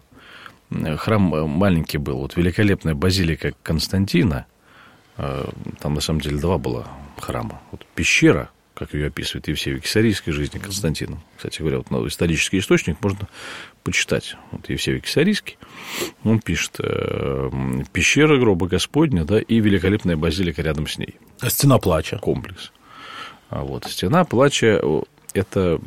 храм 0.97 1.33
э, 1.33 1.45
маленький 1.45 1.97
был, 1.97 2.17
вот 2.19 2.35
великолепная 2.35 2.93
базилика 2.93 3.53
Константина, 3.63 4.45
э, 5.17 5.45
там 5.79 5.93
на 5.93 6.01
самом 6.01 6.21
деле 6.21 6.37
два 6.37 6.57
было 6.57 6.87
храма. 7.17 7.61
Вот 7.71 7.85
пещера, 7.95 8.49
как 8.73 8.93
ее 8.93 9.07
описывает 9.07 9.47
Евсевий 9.47 9.79
Кисарийской 9.79 10.33
жизни 10.33 10.59
Константина. 10.59 11.21
Кстати 11.35 11.59
говоря, 11.59 11.81
вот 11.89 12.07
исторический 12.07 12.59
источник 12.59 13.01
можно 13.01 13.27
почитать. 13.83 14.35
Вот 14.51 14.69
Евсевий 14.69 15.01
Кисарийский, 15.01 15.57
он 16.23 16.39
пишет 16.39 16.75
э, 16.79 17.49
«Пещера 17.91 18.37
гроба 18.37 18.67
Господня, 18.67 19.25
да, 19.25 19.39
и 19.39 19.59
великолепная 19.59 20.15
базилика 20.15 20.61
рядом 20.61 20.87
с 20.87 20.97
ней». 20.97 21.15
А 21.41 21.49
стена 21.49 21.77
плача? 21.79 22.17
Комплекс. 22.19 22.71
А 23.49 23.63
вот 23.63 23.85
стена 23.85 24.23
плача– 24.25 24.79
это 25.33 25.79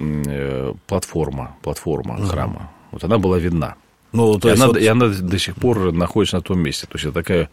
платформа, 0.88 1.56
платформа 1.62 2.16
угу. 2.16 2.26
храма. 2.26 2.70
Вот 2.90 3.04
она 3.04 3.18
была 3.18 3.38
видна. 3.38 3.76
Ну, 4.12 4.38
то 4.38 4.48
и, 4.48 4.52
она, 4.52 4.66
вот... 4.68 4.76
и 4.76 4.86
она 4.86 5.08
до 5.08 5.38
сих 5.38 5.56
пор 5.56 5.92
находится 5.92 6.36
на 6.36 6.42
том 6.42 6.60
месте. 6.60 6.86
То 6.86 6.96
есть 6.96 7.06
это 7.06 7.14
такая 7.14 7.48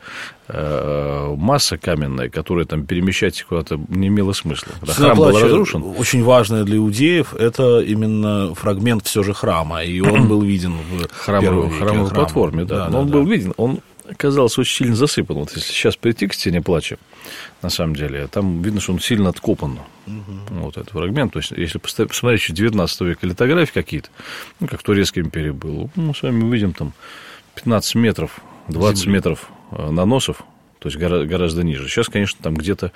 э, 0.48 1.36
масса 1.38 1.78
каменная, 1.78 2.30
которая 2.30 2.66
там 2.66 2.86
перемещать 2.86 3.42
куда-то 3.44 3.80
не 3.88 4.10
имела 4.10 4.34
смысла. 4.34 4.74
Когда 4.80 4.94
храм 4.94 5.18
был 5.18 5.39
разрушен. 5.39 5.84
Очень 5.98 6.24
важное 6.24 6.63
для 6.63 6.78
иудеев 6.78 7.34
это 7.34 7.80
именно 7.80 8.54
фрагмент 8.56 9.06
все 9.06 9.24
же 9.24 9.34
храма, 9.34 9.84
и 9.84 10.01
он 10.01 10.28
был 10.30 10.42
виден 10.42 10.74
в 10.74 11.08
храмовой, 11.13 11.70
храмовой 11.72 12.12
платформе, 12.12 12.66
да. 12.66 12.78
да, 12.78 12.86
Но 12.86 12.92
да 12.92 13.00
он 13.00 13.08
да. 13.08 13.13
был 13.13 13.25
виден, 13.25 13.54
он 13.58 13.80
оказался 14.10 14.62
очень 14.62 14.75
сильно 14.75 14.96
засыпан. 14.96 15.38
Вот 15.38 15.51
если 15.56 15.72
сейчас 15.72 15.96
прийти 15.96 16.28
к 16.28 16.34
стене 16.34 16.62
плача, 16.62 16.98
на 17.62 17.70
самом 17.70 17.96
деле, 17.96 18.28
там 18.28 18.62
видно, 18.62 18.82
что 18.82 18.94
он 18.94 19.00
сильно 19.00 19.30
откопан. 19.30 19.80
Угу. 20.08 20.60
Вот 20.62 20.78
этот 20.78 20.92
фрагмент. 20.92 21.34
То 21.34 21.39
есть, 21.39 21.51
если 21.51 21.78
посмотреть 21.78 22.54
19 22.54 23.01
века 23.01 23.28
литографии 23.28 23.74
какие-то, 23.74 24.10
ну, 24.60 24.68
как 24.68 24.80
в 24.80 24.84
Турецкой 24.84 25.20
империи 25.20 25.51
было, 25.51 25.89
мы 25.96 26.16
с 26.16 26.22
вами 26.22 26.44
увидим 26.44 26.74
там 26.74 26.94
15 27.56 27.96
метров, 27.96 28.39
20 28.70 29.04
Земли. 29.04 29.16
метров 29.16 29.50
э, 29.72 29.89
наносов, 29.89 30.44
то 30.79 30.88
есть 30.88 30.98
гораздо 30.98 31.63
ниже. 31.63 31.88
Сейчас, 31.88 32.07
конечно, 32.07 32.39
там 32.41 32.55
где-то 32.55 32.91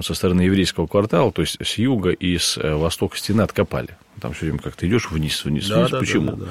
со 0.00 0.14
стороны 0.14 0.42
еврейского 0.42 0.86
квартала, 0.86 1.30
то 1.30 1.42
есть 1.42 1.58
с 1.62 1.78
юга 1.78 2.10
и 2.10 2.38
с 2.38 2.56
э, 2.56 2.74
востока 2.74 3.16
стены 3.18 3.42
откопали. 3.42 3.90
Там 4.20 4.32
все 4.32 4.46
время 4.46 4.58
как-то 4.58 4.86
идешь 4.86 5.10
вниз, 5.10 5.44
вниз, 5.44 5.68
да, 5.68 5.80
вниз. 5.80 5.90
Да, 5.90 5.98
Почему? 5.98 6.26
Да, 6.30 6.32
да, 6.32 6.44
да. 6.46 6.50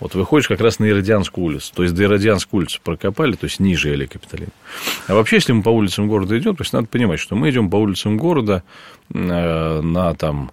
Вот 0.00 0.14
выходишь 0.14 0.48
как 0.48 0.60
раз 0.60 0.78
на 0.78 0.86
Иродианскую 0.86 1.44
улицу. 1.44 1.72
То 1.74 1.82
есть 1.82 1.94
до 1.94 2.04
Иродианской 2.04 2.58
улицы 2.58 2.80
прокопали, 2.82 3.34
то 3.34 3.44
есть 3.44 3.60
ниже 3.60 3.92
Эли 3.92 4.06
Капитолин. 4.06 4.48
А 5.06 5.14
вообще, 5.14 5.36
если 5.36 5.52
мы 5.52 5.62
по 5.62 5.68
улицам 5.68 6.08
города 6.08 6.36
идем, 6.38 6.56
то 6.56 6.62
есть 6.62 6.72
надо 6.72 6.88
понимать, 6.88 7.20
что 7.20 7.36
мы 7.36 7.50
идем 7.50 7.70
по 7.70 7.76
улицам 7.76 8.16
города 8.16 8.62
э, 9.12 9.80
на 9.80 10.14
там 10.14 10.50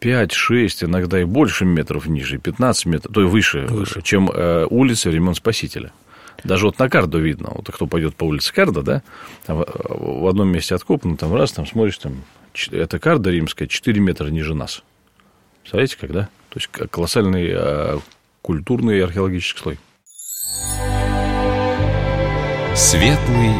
5, 0.00 0.32
6, 0.32 0.84
иногда 0.84 1.20
и 1.20 1.24
больше 1.24 1.64
метров 1.64 2.06
ниже, 2.06 2.38
15 2.38 2.86
метров, 2.86 3.12
то 3.12 3.20
есть 3.20 3.32
выше, 3.32 3.66
выше. 3.68 4.02
чем 4.02 4.30
э, 4.32 4.66
улицы 4.70 5.10
времен 5.10 5.34
Спасителя. 5.34 5.92
Даже 6.44 6.66
вот 6.66 6.78
на 6.78 6.88
карду 6.90 7.18
видно, 7.18 7.50
вот 7.54 7.70
кто 7.72 7.86
пойдет 7.86 8.14
по 8.14 8.24
улице 8.24 8.52
Карда, 8.52 8.82
да, 8.82 9.02
там 9.46 9.64
в 9.66 10.28
одном 10.28 10.48
месте 10.48 10.74
откопано, 10.74 11.16
там 11.16 11.34
раз, 11.34 11.52
там 11.52 11.66
смотришь, 11.66 11.98
там, 11.98 12.22
эта 12.70 12.98
карда 12.98 13.30
римская 13.30 13.66
4 13.66 14.00
метра 14.00 14.28
ниже 14.28 14.54
нас. 14.54 14.82
Представляете, 15.62 15.96
когда? 15.98 16.28
То 16.50 16.56
есть 16.56 16.68
колоссальный 16.68 17.50
а, 17.54 17.98
культурный 18.42 18.98
и 18.98 19.00
археологический 19.00 19.60
слой. 19.60 19.78
Светлый 22.76 23.54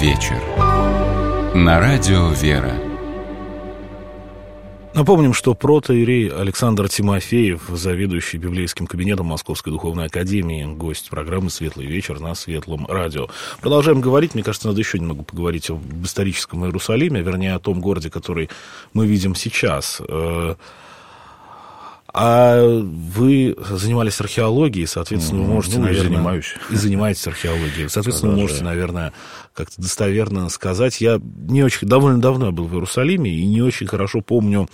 вечер. 0.00 0.40
На 1.54 1.80
радио 1.80 2.28
«Вера». 2.30 2.87
Напомним, 4.98 5.32
что 5.32 5.54
протоиерей 5.54 6.28
Александр 6.28 6.88
Тимофеев, 6.88 7.68
заведующий 7.68 8.36
библейским 8.36 8.88
кабинетом 8.88 9.26
Московской 9.26 9.72
Духовной 9.72 10.06
Академии, 10.06 10.64
гость 10.64 11.08
программы 11.08 11.50
«Светлый 11.50 11.86
вечер» 11.86 12.18
на 12.18 12.34
Светлом 12.34 12.84
радио. 12.84 13.28
Продолжаем 13.60 14.00
говорить. 14.00 14.34
Мне 14.34 14.42
кажется, 14.42 14.66
надо 14.66 14.80
еще 14.80 14.98
немного 14.98 15.22
поговорить 15.22 15.70
об 15.70 15.80
историческом 16.02 16.64
Иерусалиме, 16.64 17.22
вернее, 17.22 17.54
о 17.54 17.60
том 17.60 17.80
городе, 17.80 18.10
который 18.10 18.50
мы 18.92 19.06
видим 19.06 19.36
сейчас. 19.36 20.02
А 22.12 22.62
вы 22.62 23.54
занимались 23.70 24.20
археологией, 24.20 24.86
соответственно, 24.86 25.42
вы 25.42 25.48
можете, 25.48 25.78
ну, 25.78 25.84
наверное... 25.84 26.08
Занимаюсь. 26.08 26.54
И 26.70 26.74
занимаетесь 26.74 27.26
археологией. 27.26 27.88
Соответственно, 27.90 28.32
вы 28.32 28.40
можете, 28.40 28.64
наверное, 28.64 29.12
как-то 29.54 29.82
достоверно 29.82 30.48
сказать. 30.48 31.00
Я 31.00 31.20
не 31.22 31.62
очень... 31.62 31.86
Довольно 31.86 32.20
давно 32.20 32.50
был 32.50 32.64
в 32.64 32.74
Иерусалиме, 32.74 33.30
и 33.30 33.44
не 33.44 33.60
очень 33.60 33.86
хорошо 33.86 34.22
помню, 34.22 34.68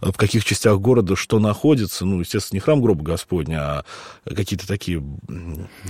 в 0.00 0.12
каких 0.12 0.44
частях 0.44 0.78
города 0.78 1.14
что 1.14 1.38
находится. 1.38 2.06
Ну, 2.06 2.20
естественно, 2.20 2.56
не 2.56 2.60
храм 2.60 2.80
гроба 2.80 3.04
Господня, 3.04 3.60
а 3.60 3.84
какие-то 4.24 4.66
такие 4.66 5.02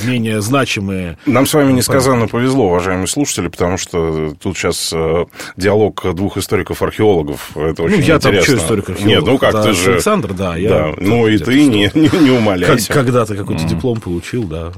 менее 0.02 0.40
значимые... 0.40 1.16
Нам 1.26 1.46
с 1.46 1.54
вами 1.54 1.72
несказанно 1.72 2.26
повезло, 2.26 2.66
уважаемые 2.68 3.06
слушатели, 3.06 3.48
потому 3.48 3.78
что 3.78 4.34
тут 4.40 4.56
сейчас 4.56 4.92
э, 4.92 5.26
диалог 5.56 6.14
двух 6.14 6.38
историков-археологов. 6.38 7.56
Это 7.56 7.82
очень 7.84 7.98
ну, 7.98 8.02
я 8.02 8.16
интересно. 8.16 8.32
там 8.32 8.42
что 8.42 8.56
историк-археолог? 8.56 9.08
Нет, 9.08 9.24
ну 9.24 9.38
как, 9.38 9.52
да, 9.52 9.62
ты 9.62 9.72
же... 9.74 9.92
Александр, 9.92 10.32
да. 10.32 10.56
Я... 10.56 10.68
Да, 10.70 10.87
Да, 10.96 11.06
ну 11.06 11.26
и 11.26 11.38
ты 11.38 11.66
не, 11.66 11.90
не, 11.94 12.24
не 12.24 12.30
умоляйся. 12.30 12.88
Как, 12.88 12.96
когда-то 12.96 13.36
какой-то 13.36 13.64
mm. 13.64 13.68
диплом 13.68 14.00
получил, 14.00 14.44
да. 14.44 14.72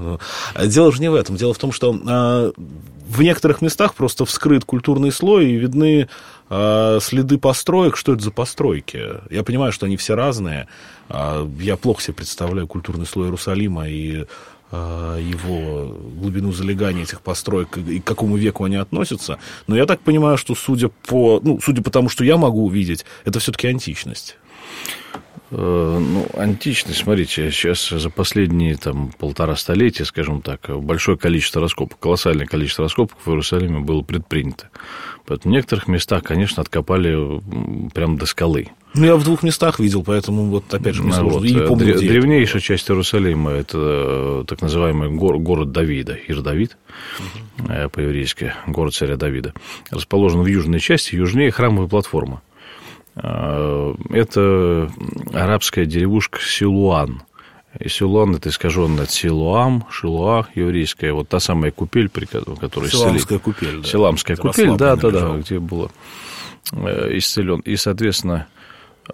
Дело 0.64 0.92
же 0.92 1.00
не 1.00 1.10
в 1.10 1.14
этом. 1.14 1.36
Дело 1.36 1.54
в 1.54 1.58
том, 1.58 1.72
что 1.72 1.98
а, 2.06 2.52
в 3.08 3.22
некоторых 3.22 3.62
местах 3.62 3.94
просто 3.94 4.24
вскрыт 4.24 4.64
культурный 4.64 5.12
слой 5.12 5.50
и 5.50 5.56
видны 5.56 6.08
а, 6.48 6.98
следы 7.00 7.38
построек. 7.38 7.96
Что 7.96 8.14
это 8.14 8.22
за 8.22 8.30
постройки? 8.30 9.02
Я 9.30 9.42
понимаю, 9.42 9.72
что 9.72 9.86
они 9.86 9.96
все 9.96 10.14
разные. 10.14 10.68
А, 11.08 11.48
я 11.58 11.76
плохо 11.76 12.02
себе 12.02 12.14
представляю 12.14 12.66
культурный 12.66 13.06
слой 13.06 13.26
Иерусалима 13.26 13.88
и 13.88 14.26
его 14.72 15.98
глубину 16.20 16.52
залегания 16.52 17.02
этих 17.02 17.22
построек 17.22 17.76
и 17.76 17.98
к 17.98 18.04
какому 18.04 18.36
веку 18.36 18.62
они 18.62 18.76
относятся. 18.76 19.40
Но 19.66 19.74
я 19.74 19.84
так 19.84 19.98
понимаю, 19.98 20.36
что 20.36 20.54
судя 20.54 20.90
по, 21.08 21.40
ну, 21.42 21.58
судя 21.60 21.82
по 21.82 21.90
тому, 21.90 22.08
что 22.08 22.22
я 22.22 22.36
могу 22.36 22.64
увидеть, 22.64 23.04
это 23.24 23.40
все-таки 23.40 23.66
античность. 23.66 24.36
Э, 25.52 25.98
ну, 26.00 26.26
античность, 26.34 27.00
смотрите, 27.00 27.50
сейчас 27.50 27.88
за 27.88 28.08
последние 28.08 28.76
там, 28.76 29.10
полтора 29.18 29.56
столетия, 29.56 30.04
скажем 30.04 30.42
так, 30.42 30.60
большое 30.68 31.18
количество 31.18 31.60
раскопок, 31.60 31.98
колоссальное 31.98 32.46
количество 32.46 32.84
раскопок 32.84 33.18
в 33.24 33.28
Иерусалиме 33.28 33.80
было 33.80 34.02
предпринято. 34.02 34.70
Поэтому 35.26 35.52
в 35.52 35.56
некоторых 35.56 35.88
местах, 35.88 36.22
конечно, 36.22 36.62
откопали 36.62 37.40
прям 37.90 38.16
до 38.16 38.26
скалы. 38.26 38.68
Ну, 38.94 39.06
я 39.06 39.16
в 39.16 39.24
двух 39.24 39.42
местах 39.42 39.80
видел, 39.80 40.04
поэтому 40.04 40.44
вот 40.44 40.72
опять 40.72 40.94
же, 40.94 41.02
не 41.02 41.10
ну, 41.10 41.28
вот. 41.28 41.44
и 41.44 41.54
помню, 41.54 41.84
Древ, 41.84 42.00
Древнейшая 42.00 42.60
часть 42.60 42.90
Иерусалима– 42.90 43.50
это 43.52 43.78
э, 43.78 44.44
так 44.46 44.62
называемый 44.62 45.10
гор, 45.10 45.38
город 45.38 45.72
Давида, 45.72 46.14
Ир-Давид, 46.14 46.76
угу. 47.58 47.90
по-еврейски, 47.90 48.54
город 48.66 48.94
царя 48.94 49.16
Давида. 49.16 49.52
Расположен 49.90 50.42
в 50.42 50.46
южной 50.46 50.80
части, 50.80 51.14
южнее 51.14 51.50
храмовая 51.50 51.88
платформа. 51.88 52.42
Э, 53.22 53.94
это 54.10 54.90
арабская 55.32 55.86
деревушка 55.86 56.40
Силуан. 56.40 57.22
И 57.78 57.88
Силуан– 57.88 58.34
это 58.36 58.48
искаженное 58.48 59.04
от 59.04 59.10
Силуам, 59.10 59.84
Шилуах, 59.90 60.56
еврейская, 60.56 61.12
вот 61.12 61.28
та 61.28 61.38
самая 61.38 61.70
купель, 61.70 62.08
при 62.08 62.24
которой 62.24 62.90
Силамская 62.90 63.38
купель, 63.38 63.80
да. 63.80 63.88
Силамская 63.88 64.36
купель, 64.36 64.76
да, 64.76 64.96
да, 64.96 65.10
да, 65.10 65.36
где 65.36 65.60
было 65.60 65.90
исцелен. 66.72 67.60
И, 67.60 67.76
соответственно, 67.76 68.48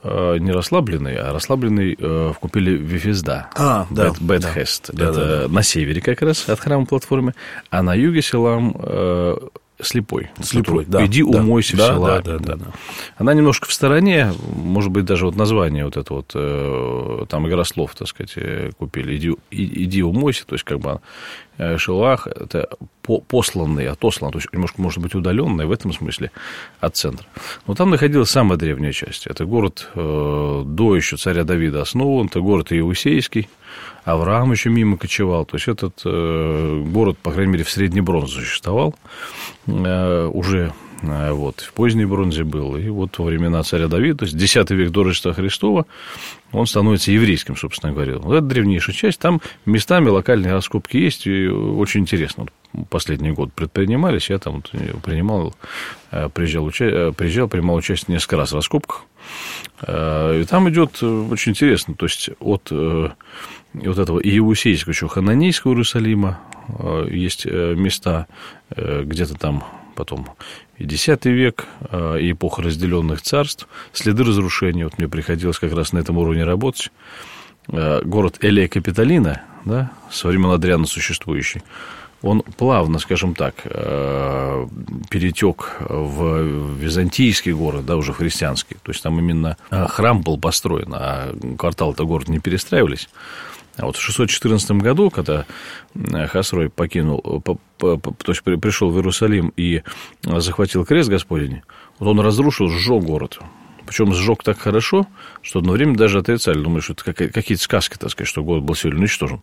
Э, 0.03 0.37
не 0.39 0.51
расслабленный, 0.53 1.17
а 1.17 1.33
расслабленный 1.33 1.97
э, 1.99 2.33
в 2.35 2.39
купеле 2.39 2.77
Вифизда. 2.77 3.49
А, 3.55 3.87
да. 3.91 4.13
Бетхест. 4.21 4.91
Да. 4.93 5.05
Это 5.05 5.15
да, 5.15 5.43
да. 5.43 5.49
на 5.49 5.63
севере 5.63 6.01
как 6.01 6.23
раз 6.23 6.49
от 6.49 6.61
храма 6.61 6.87
платформы, 6.87 7.35
а 7.71 7.83
на 7.83 7.95
юге 7.95 8.23
Селам 8.23 8.77
слепой. 9.81 10.31
Слепой, 10.41 10.85
да. 10.87 11.05
Иди 11.05 11.23
да. 11.23 11.39
умойся 11.39 11.77
да, 11.77 11.85
в 11.85 11.95
села. 11.95 12.23
Да, 12.23 12.23
да, 12.23 12.39
да, 12.39 12.57
да. 12.57 12.67
Она 13.17 13.35
немножко 13.35 13.69
в 13.69 13.73
стороне, 13.73 14.33
может 14.55 14.91
быть, 14.91 15.05
даже 15.05 15.27
вот 15.27 15.37
название 15.37 15.85
вот 15.85 15.97
это 15.97 16.15
вот, 16.15 16.33
э, 16.35 17.25
там 17.29 17.47
игра 17.49 17.65
слов, 17.65 17.95
так 17.95 18.09
сказать, 18.09 18.33
э, 18.37 18.71
купили. 18.79 19.17
Иди, 19.17 19.35
иди 19.51 20.03
умойся, 20.03 20.47
то 20.47 20.55
есть 20.55 20.65
как 20.65 20.79
бы 20.81 21.01
э, 21.59 21.77
Шилах– 21.79 22.27
это 22.27 22.69
посланный, 23.29 23.87
отослан, 23.89 24.33
то 24.33 24.39
есть 24.39 24.53
немножко, 24.53 24.81
может 24.81 24.99
быть, 24.99 25.15
удаленный 25.15 25.67
в 25.67 25.73
этом 25.73 25.93
смысле 25.93 26.31
от 26.81 26.97
центра. 26.97 27.27
Но 27.67 27.75
там 27.75 27.91
находилась 27.91 28.31
самая 28.31 28.59
древняя 28.59 28.93
часть. 28.93 29.27
Это 29.27 29.45
город 29.45 29.89
до 29.95 30.97
еще 30.97 31.17
царя 31.17 31.45
Давида 31.45 31.83
основан, 31.83 32.27
это 32.27 32.41
город 32.41 32.73
Иеусейский, 32.73 33.49
Авраам 34.07 34.53
еще 34.53 34.71
мимо 34.71 34.97
кочевал. 34.97 35.45
То 35.45 35.57
есть 35.57 35.67
этот 35.67 36.01
э, 36.05 36.83
город, 36.87 37.19
по 37.19 37.33
крайней 37.33 37.53
мере, 37.53 37.65
в 37.65 37.71
средней 37.71 38.01
бронзе 38.01 38.35
существовал. 38.35 38.95
Э, 39.67 40.31
уже 40.33 40.73
вот, 41.03 41.61
в 41.61 41.73
поздней 41.73 42.07
бронзе 42.07 42.45
был. 42.45 42.77
И 42.77 42.89
вот 42.89 43.19
во 43.19 43.27
времена 43.27 43.63
царя 43.63 43.89
Давида, 43.89 44.19
то 44.19 44.25
есть 44.25 44.35
X 44.35 44.71
век 44.71 44.91
до 44.91 45.05
Рождества 45.05 45.33
Христова, 45.33 45.87
он 46.53 46.67
становится 46.67 47.13
еврейским, 47.13 47.57
собственно 47.57 47.93
говоря. 47.93 48.19
Вот 48.19 48.35
это 48.35 48.47
древнейшая 48.47 48.95
часть. 48.95 49.19
Там 49.21 49.41
местами 49.67 50.09
локальные 50.09 50.53
раскопки 50.53 50.97
есть, 50.97 51.27
и 51.27 51.47
очень 51.49 52.01
интересно. 52.01 52.47
Вот 52.73 52.89
последний 52.89 53.31
год 53.31 53.53
предпринимались, 53.53 54.31
я 54.31 54.39
там 54.39 54.63
принимал, 55.03 55.55
приезжал, 56.11 56.67
приезжал, 56.71 57.49
принимал 57.49 57.77
участие 57.77 58.15
несколько 58.15 58.37
раз 58.37 58.53
в 58.53 58.57
раскопках. 58.57 59.05
И 59.87 60.47
там 60.49 60.71
идет 60.71 61.03
очень 61.03 61.53
интересно, 61.53 61.95
то 61.95 62.07
есть 62.07 62.31
от 62.41 62.73
вот 63.85 63.99
этого 63.99 64.19
Иеусейского, 64.19 64.93
еще 64.93 65.09
Хананейского 65.09 65.73
Иерусалима, 65.73 66.41
э, 66.69 67.09
есть 67.11 67.47
э, 67.47 67.75
места 67.77 68.27
э, 68.71 69.03
где-то 69.05 69.35
там 69.35 69.65
потом 69.97 70.29
и 70.79 70.85
X 70.85 71.09
век, 71.25 71.67
и 71.93 72.31
эпоха 72.31 72.63
разделенных 72.63 73.23
царств, 73.23 73.67
следы 73.93 74.23
разрушения. 74.23 74.85
Вот 74.85 74.99
мне 74.99 75.09
приходилось 75.09 75.59
как 75.59 75.73
раз 75.73 75.93
на 75.93 75.99
этом 75.99 76.19
уровне 76.19 76.45
работать. 76.45 76.93
Город 77.69 78.39
Элия 78.43 78.69
Капитолина, 78.69 79.43
да, 79.65 79.91
со 80.11 80.29
времен 80.29 80.51
Адриана 80.53 80.87
существующий, 80.87 81.63
он 82.23 82.43
плавно, 82.43 82.99
скажем 82.99 83.35
так, 83.35 83.55
перетек 85.11 85.77
в 85.81 86.77
византийский 86.79 87.53
город, 87.53 87.85
да, 87.87 87.97
уже 87.97 88.13
христианский. 88.13 88.77
То 88.83 88.93
есть 88.93 89.03
там 89.03 89.19
именно 89.19 89.57
храм 89.71 90.21
был 90.23 90.39
построен, 90.39 90.95
а 90.95 91.35
квартал-то 91.59 92.07
город 92.07 92.29
не 92.29 92.39
перестраивались. 92.39 93.09
А 93.77 93.87
вот 93.87 93.97
в 93.97 94.01
614 94.01 94.71
году, 94.73 95.11
когда 95.11 95.45
э, 95.95 96.27
Хасрой 96.27 96.71
покинул, 96.71 97.21
по, 97.21 97.59
по, 97.79 97.97
по, 97.99 98.13
то 98.13 98.33
есть 98.33 98.43
пришел 98.43 98.91
в 98.91 98.97
Иерусалим 98.97 99.53
и 99.57 99.83
захватил 100.23 100.85
крест 100.85 101.11
Господень, 101.11 101.63
вот 101.99 102.09
он 102.09 102.21
разрушил, 102.21 102.69
сжег 102.69 103.03
город. 103.03 103.39
Причем 103.87 104.13
сжег 104.13 104.43
так 104.43 104.59
хорошо, 104.59 105.07
что 105.43 105.61
одно 105.61 105.73
время 105.73 105.95
даже 105.97 106.19
отрицали. 106.19 106.59
Думаю, 106.59 106.83
что 106.83 106.95
это 106.95 107.15
какие-то 107.15 107.63
сказки, 107.63 107.97
так 107.97 108.11
сказать, 108.11 108.29
что 108.29 108.43
город 108.43 108.65
был 108.65 108.75
сильно 108.75 108.99
уничтожен. 108.99 109.41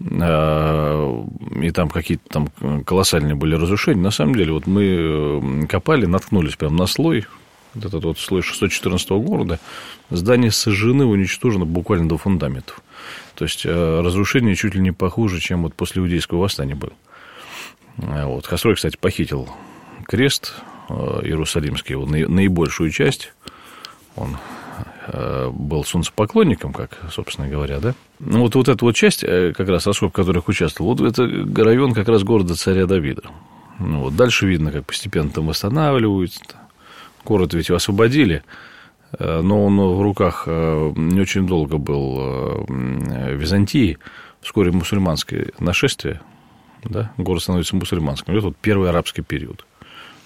А, 0.00 1.24
и 1.60 1.70
там 1.70 1.90
какие-то 1.90 2.24
там 2.28 2.82
колоссальные 2.84 3.34
были 3.34 3.54
разрушения. 3.56 4.00
На 4.00 4.10
самом 4.10 4.36
деле, 4.36 4.52
вот 4.52 4.66
мы 4.66 4.84
э, 4.84 5.66
копали, 5.66 6.06
наткнулись 6.06 6.56
прямо 6.56 6.76
на 6.76 6.86
слой, 6.86 7.26
вот 7.74 7.84
этот 7.84 8.04
вот 8.04 8.18
слой 8.18 8.40
614 8.40 9.10
города. 9.10 9.60
Здания 10.10 10.50
сожжены, 10.50 11.04
уничтожены 11.04 11.66
буквально 11.66 12.08
до 12.08 12.16
фундаментов. 12.16 12.80
То 13.34 13.44
есть 13.44 13.66
э, 13.66 14.00
разрушение 14.00 14.54
чуть 14.54 14.74
ли 14.74 14.80
не 14.80 14.92
похуже, 14.92 15.40
чем 15.40 15.62
вот 15.62 15.74
после 15.74 16.00
иудейского 16.02 16.38
восстания 16.38 16.74
было. 16.74 16.92
Э, 17.98 18.26
вот. 18.26 18.46
Хасрой, 18.46 18.76
кстати, 18.76 18.96
похитил 18.96 19.48
крест 20.06 20.54
э, 20.88 20.92
Иерусалимский, 20.94 21.92
его 21.92 22.06
наибольшую 22.06 22.90
часть. 22.90 23.32
Он 24.16 24.36
был 25.50 25.84
солнцепоклонником, 25.84 26.72
как, 26.72 26.98
собственно 27.12 27.46
говоря, 27.46 27.78
да. 27.78 27.94
Ну, 28.20 28.40
вот, 28.40 28.54
вот 28.54 28.68
эта 28.68 28.82
вот 28.82 28.96
часть, 28.96 29.20
как 29.20 29.68
раз 29.68 29.86
особ, 29.86 30.14
которых 30.14 30.48
участвовал, 30.48 30.94
вот 30.94 31.06
это 31.06 31.24
район 31.62 31.92
как 31.92 32.08
раз 32.08 32.22
города 32.22 32.54
царя 32.54 32.86
Давида. 32.86 33.22
Ну, 33.80 34.00
вот 34.00 34.16
дальше 34.16 34.46
видно, 34.46 34.72
как 34.72 34.86
постепенно 34.86 35.28
там 35.28 35.46
восстанавливаются. 35.48 36.40
Город 37.22 37.52
ведь 37.52 37.70
освободили, 37.70 38.44
но 39.18 39.64
он 39.64 39.78
в 39.78 40.02
руках 40.02 40.44
э, 40.46 40.92
не 40.96 41.20
очень 41.20 41.46
долго 41.46 41.78
был 41.78 42.16
э, 42.18 43.34
Византии, 43.34 43.98
вскоре 44.40 44.72
мусульманское 44.72 45.48
нашествие, 45.58 46.20
да, 46.84 47.12
город 47.16 47.42
становится 47.42 47.76
мусульманским. 47.76 48.34
Это 48.34 48.46
вот 48.46 48.56
первый 48.56 48.90
арабский 48.90 49.22
период. 49.22 49.64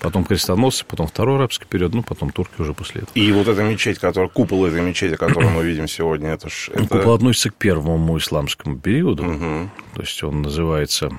Потом 0.01 0.25
крестоносцы, 0.25 0.85
потом 0.85 1.09
второй 1.09 1.37
арабский 1.37 1.67
период, 1.67 1.93
ну, 1.93 2.05
потом 2.05 2.31
турки 2.31 2.61
уже 2.61 2.73
после 2.73 3.03
этого. 3.03 3.15
И 3.15 3.33
вот 3.33 3.49
эта 3.49 3.65
мечеть, 3.65 3.99
которая, 3.99 4.31
купол 4.31 4.65
этой 4.65 4.81
мечети, 4.81 5.17
которую 5.17 5.51
мы 5.51 5.65
видим 5.65 5.89
сегодня, 5.89 6.31
это 6.31 6.49
ж... 6.49 6.71
Это... 6.73 6.87
Купол 6.87 7.15
относится 7.15 7.51
к 7.51 7.55
первому 7.55 8.17
исламскому 8.17 8.79
периоду, 8.79 9.25
угу. 9.25 9.71
то 9.95 10.01
есть 10.01 10.23
он 10.23 10.43
называется 10.43 11.11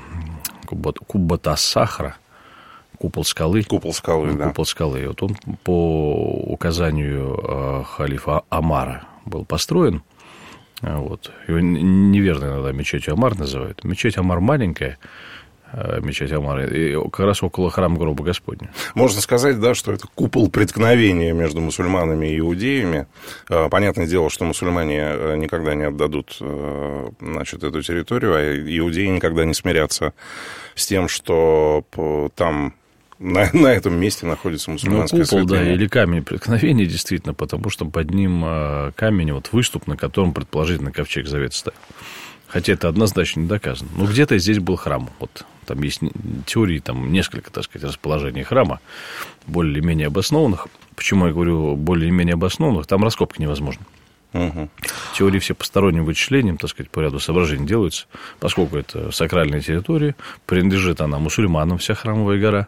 Кубата 0.66 1.56
Сахра, 1.58 2.16
купол 3.00 3.24
скалы. 3.24 3.64
Купол 3.64 3.94
скалы, 3.94 4.34
да. 4.34 4.50
Купол 4.50 4.66
скалы. 4.66 5.08
Вот 5.08 5.24
он 5.24 5.36
по 5.64 6.44
указанию 6.48 7.40
э, 7.42 7.84
халифа 7.86 8.44
Амара 8.50 9.06
был 9.26 9.46
построен. 9.46 10.04
Вот. 10.82 11.32
Его 11.48 11.60
неверно 11.60 12.46
иногда 12.46 12.72
мечеть 12.72 13.10
Амар 13.10 13.38
называют. 13.38 13.84
Мечеть 13.84 14.18
Амар 14.18 14.40
маленькая, 14.40 14.98
э, 15.72 16.00
мечеть 16.02 16.32
Амара, 16.32 16.66
и 16.66 16.94
как 17.10 17.20
раз 17.20 17.44
около 17.44 17.70
храма 17.70 17.98
гроба 17.98 18.24
Господня. 18.24 18.72
Можно 18.96 19.22
сказать, 19.22 19.60
да, 19.60 19.76
что 19.76 19.92
это 19.92 20.08
купол 20.14 20.50
преткновения 20.50 21.34
между 21.34 21.62
мусульманами 21.62 22.28
и 22.28 22.40
иудеями. 22.40 23.08
Э, 23.50 23.70
понятное 23.70 24.08
дело, 24.08 24.30
что 24.30 24.46
мусульмане 24.46 25.38
никогда 25.38 25.74
не 25.74 25.84
отдадут 25.84 26.38
значит, 27.20 27.64
эту 27.64 27.82
территорию, 27.82 28.36
а 28.36 28.78
иудеи 28.78 29.08
никогда 29.08 29.46
не 29.46 29.54
смирятся 29.54 30.14
с 30.76 30.86
тем, 30.86 31.08
что 31.10 31.84
там 32.36 32.74
на, 33.20 33.50
на 33.54 33.68
этом 33.68 34.00
месте 34.00 34.26
находится 34.26 34.72
мусульманская 34.72 35.20
ну, 35.20 35.26
купол, 35.26 35.40
святыня. 35.40 35.66
да, 35.66 35.74
или 35.74 35.88
камень 35.88 36.24
преткновения, 36.24 36.86
действительно, 36.86 37.34
потому 37.34 37.70
что 37.70 37.86
под 37.86 38.12
ним 38.12 38.44
а, 38.46 38.92
камень, 38.94 39.34
вот 39.34 39.52
выступ, 39.52 39.88
на 39.88 39.98
котором, 39.98 40.34
предположительно, 40.34 40.92
ковчег 40.92 41.28
завет 41.28 41.54
стоял. 41.54 41.78
Хотя 42.48 42.74
это 42.74 42.88
однозначно 42.88 43.42
не 43.42 43.48
доказано. 43.48 43.90
Но 43.96 44.06
где-то 44.06 44.38
здесь 44.40 44.60
был 44.60 44.76
храм. 44.76 45.10
Вот 45.20 45.46
там 45.66 45.84
есть 45.84 46.02
теории, 46.48 46.80
там 46.80 47.12
несколько, 47.12 47.52
так 47.52 47.66
сказать, 47.66 47.88
расположений 47.90 48.44
храма, 48.44 48.80
более-менее 49.46 50.08
обоснованных. 50.08 50.68
Почему 50.96 51.28
я 51.28 51.34
говорю 51.34 51.76
более-менее 51.76 52.34
обоснованных? 52.34 52.88
Там 52.88 53.04
раскопка 53.04 53.40
невозможна. 53.42 53.86
Угу. 54.34 54.70
Теории 55.16 55.40
все 55.40 55.56
посторонним 55.56 56.06
вычислениям, 56.06 56.58
так 56.58 56.70
сказать, 56.70 56.90
по 56.90 57.00
ряду 57.00 57.20
соображений 57.20 57.68
делаются, 57.68 58.06
поскольку 58.40 58.78
это 58.78 59.12
сакральная 59.12 59.62
территория, 59.62 60.16
принадлежит 60.46 61.02
она 61.02 61.20
мусульманам, 61.20 61.80
вся 61.80 61.96
храмовая 61.96 62.40
гора, 62.40 62.68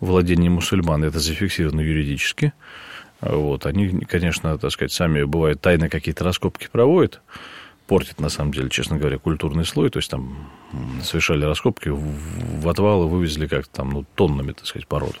владение 0.00 0.50
мусульман, 0.50 1.04
это 1.04 1.20
зафиксировано 1.20 1.80
юридически. 1.80 2.52
Вот, 3.20 3.66
они, 3.66 3.90
конечно, 4.06 4.56
так 4.58 4.70
сказать, 4.70 4.92
сами, 4.92 5.24
бывают, 5.24 5.60
тайно 5.60 5.88
какие-то 5.88 6.24
раскопки 6.24 6.68
проводят, 6.72 7.20
портит, 7.86 8.18
на 8.18 8.30
самом 8.30 8.52
деле, 8.52 8.70
честно 8.70 8.96
говоря, 8.96 9.18
культурный 9.18 9.66
слой. 9.66 9.90
То 9.90 9.98
есть 9.98 10.10
там 10.10 10.50
совершали 11.02 11.44
раскопки, 11.44 11.90
в 11.90 12.68
отвалы 12.68 13.08
вывезли 13.08 13.46
как-то 13.46 13.70
там, 13.76 13.90
ну, 13.90 14.04
тоннами, 14.14 14.52
так 14.52 14.66
сказать, 14.66 14.88
породу. 14.88 15.18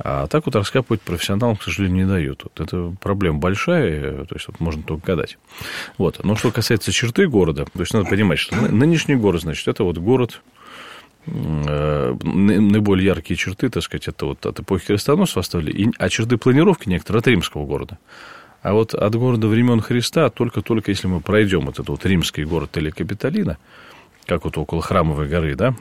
А 0.00 0.28
так 0.28 0.46
вот 0.46 0.54
раскапывать 0.54 1.00
профессионалам, 1.00 1.56
к 1.56 1.62
сожалению, 1.62 2.04
не 2.04 2.10
дают. 2.10 2.44
Вот 2.44 2.60
это 2.60 2.94
проблема 3.00 3.38
большая, 3.38 4.24
то 4.26 4.34
есть 4.34 4.46
вот 4.46 4.60
можно 4.60 4.82
только 4.82 5.06
гадать. 5.06 5.38
Вот. 5.96 6.22
Но 6.22 6.36
что 6.36 6.52
касается 6.52 6.92
черты 6.92 7.26
города, 7.26 7.64
то 7.64 7.80
есть 7.80 7.92
надо 7.92 8.08
понимать, 8.08 8.38
что 8.38 8.54
нынешний 8.54 9.16
город, 9.16 9.42
значит, 9.42 9.66
это 9.66 9.82
вот 9.82 9.98
город, 9.98 10.40
наиболее 12.22 13.06
яркие 13.06 13.36
черты, 13.36 13.68
так 13.68 13.82
сказать, 13.82 14.08
это 14.08 14.26
вот 14.26 14.46
от 14.46 14.60
эпохи 14.60 14.86
крестоносцев 14.86 15.38
оставили, 15.38 15.92
а 15.98 16.08
черты 16.08 16.36
планировки 16.36 16.88
некоторые 16.88 17.20
от 17.20 17.26
римского 17.26 17.66
города. 17.66 17.98
А 18.62 18.72
вот 18.72 18.94
от 18.94 19.14
города 19.14 19.46
времен 19.46 19.80
Христа, 19.80 20.30
только-только 20.30 20.90
если 20.90 21.06
мы 21.06 21.20
пройдем 21.20 21.66
вот 21.66 21.74
этот 21.74 21.88
вот 21.88 22.06
римский 22.06 22.44
город 22.44 22.76
или 22.76 22.90
Капитолина, 22.90 23.56
как 24.26 24.44
вот 24.44 24.58
около 24.58 24.82
Храмовой 24.82 25.28
горы, 25.28 25.54
да, 25.54 25.74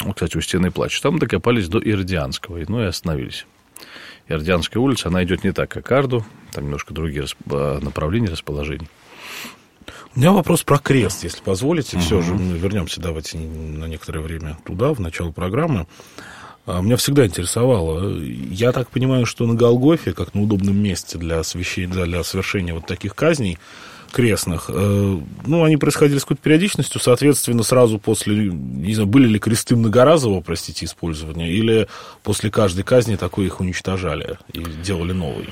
вот, 0.00 0.14
кстати, 0.14 0.36
у 0.36 0.40
стены 0.40 0.70
плач. 0.70 1.00
Там 1.00 1.18
докопались 1.18 1.68
до 1.68 1.78
Ирдианского, 1.78 2.62
ну 2.68 2.82
и 2.82 2.86
остановились. 2.86 3.46
Ирдианская 4.28 4.82
улица, 4.82 5.08
она 5.08 5.24
идет 5.24 5.44
не 5.44 5.52
так, 5.52 5.70
как 5.70 5.90
Арду, 5.92 6.24
там 6.52 6.64
немножко 6.64 6.92
другие 6.92 7.26
а, 7.50 7.80
направления 7.80 8.28
расположений. 8.28 8.88
У 10.16 10.18
меня 10.18 10.32
вопрос 10.32 10.62
про 10.62 10.78
крест, 10.78 11.24
если 11.24 11.42
позволите. 11.42 11.98
Угу. 11.98 12.04
Все 12.04 12.22
же 12.22 12.34
вернемся, 12.34 13.02
давайте 13.02 13.36
на 13.38 13.84
некоторое 13.84 14.20
время 14.20 14.56
туда, 14.64 14.94
в 14.94 15.00
начало 15.00 15.30
программы. 15.30 15.86
А, 16.64 16.80
меня 16.80 16.96
всегда 16.96 17.26
интересовало. 17.26 18.18
Я 18.18 18.72
так 18.72 18.88
понимаю, 18.88 19.26
что 19.26 19.46
на 19.46 19.54
Голгофе, 19.54 20.14
как 20.14 20.34
на 20.34 20.40
удобном 20.40 20.76
месте 20.76 21.18
для, 21.18 21.40
освящения, 21.40 22.04
для 22.06 22.24
совершения 22.24 22.72
вот 22.72 22.86
таких 22.86 23.14
казней, 23.14 23.58
крестных, 24.10 24.70
э, 24.72 25.18
ну, 25.46 25.64
они 25.64 25.76
происходили 25.76 26.16
с 26.16 26.22
какой-то 26.22 26.42
периодичностью, 26.42 26.98
соответственно, 26.98 27.62
сразу 27.62 27.98
после, 27.98 28.50
не 28.50 28.94
знаю, 28.94 29.08
были 29.08 29.26
ли 29.26 29.38
кресты 29.38 29.76
многоразового, 29.76 30.40
простите, 30.40 30.86
использования, 30.86 31.52
или 31.52 31.88
после 32.22 32.50
каждой 32.50 32.84
казни 32.84 33.16
такой 33.16 33.46
их 33.46 33.60
уничтожали 33.60 34.38
и 34.54 34.64
делали 34.82 35.12
новый? 35.12 35.50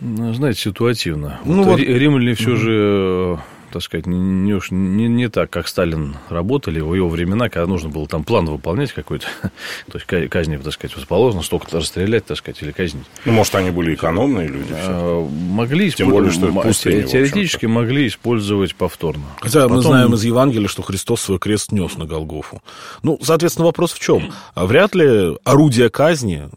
Знаете, 0.00 0.60
ситуативно. 0.60 1.40
Ну, 1.44 1.64
вот, 1.64 1.78
вот... 1.78 1.80
Римляне 1.80 2.34
все 2.34 2.52
угу. 2.52 2.56
же 2.56 3.38
так 3.72 3.82
сказать, 3.82 4.06
не, 4.06 4.52
уж, 4.52 4.70
не, 4.70 5.08
не 5.08 5.28
так, 5.28 5.50
как 5.50 5.66
Сталин 5.66 6.16
работали 6.28 6.80
в 6.80 6.94
его 6.94 7.08
времена, 7.08 7.48
когда 7.48 7.66
нужно 7.66 7.88
было 7.88 8.06
там 8.06 8.24
план 8.24 8.46
выполнять 8.46 8.92
какой-то, 8.92 9.26
то 9.90 9.98
есть 9.98 10.30
казни, 10.30 10.56
так 10.58 10.72
сказать, 10.72 10.94
положено 11.06 11.42
столько-то 11.42 11.78
расстрелять, 11.78 12.26
так 12.26 12.36
сказать, 12.36 12.62
или 12.62 12.70
казнить. 12.70 13.06
Ну, 13.24 13.32
может, 13.32 13.54
они 13.54 13.70
были 13.70 13.94
экономные 13.94 14.48
люди? 14.48 14.72
А, 14.72 15.26
могли 15.26 15.90
Тем 15.90 16.10
более, 16.10 16.30
что 16.30 16.52
пустыня, 16.52 17.04
теоретически 17.04 17.66
могли 17.66 18.06
использовать 18.06 18.74
повторно. 18.74 19.24
Хотя 19.40 19.62
Потом... 19.62 19.76
мы 19.76 19.82
знаем 19.82 20.14
из 20.14 20.24
Евангелия, 20.24 20.68
что 20.68 20.82
Христос 20.82 21.22
свой 21.22 21.38
крест 21.38 21.72
нес 21.72 21.96
на 21.96 22.04
Голгофу. 22.04 22.62
Ну, 23.02 23.18
соответственно, 23.22 23.66
вопрос 23.66 23.92
в 23.92 23.98
чем? 23.98 24.32
А 24.54 24.66
вряд 24.66 24.94
ли 24.94 25.36
орудие 25.44 25.90
казни 25.90 26.48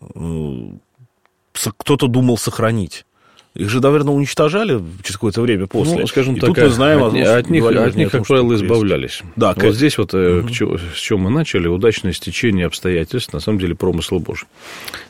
кто-то 1.78 2.08
думал 2.08 2.38
сохранить. 2.38 3.06
Их 3.56 3.70
же, 3.70 3.80
наверное, 3.80 4.14
уничтожали 4.14 4.84
через 5.02 5.14
какое-то 5.14 5.42
время 5.42 5.66
после. 5.66 6.00
Ну, 6.00 6.08
скажем 6.08 6.36
и 6.36 6.40
так, 6.42 6.50
тут 6.50 6.58
мы 6.58 6.70
знаем, 6.70 7.04
от, 7.04 7.16
от 7.16 7.50
них, 7.50 7.66
от 7.66 7.96
них 7.96 8.12
как 8.12 8.28
правило, 8.28 8.54
избавлялись. 8.54 9.22
Да, 9.38 9.54
вот 9.54 9.62
как... 9.62 9.74
здесь 9.74 9.98
вот 9.98 10.14
угу. 10.14 10.50
с 10.50 11.00
чего 11.00 11.20
мы 11.20 11.30
начали, 11.30 11.68
удачное 11.68 12.12
стечение 12.12 12.66
обстоятельств, 12.66 13.32
на 13.32 13.40
самом 13.40 13.60
деле, 13.60 13.74
промысл 13.74 14.20
Божий. 14.20 14.48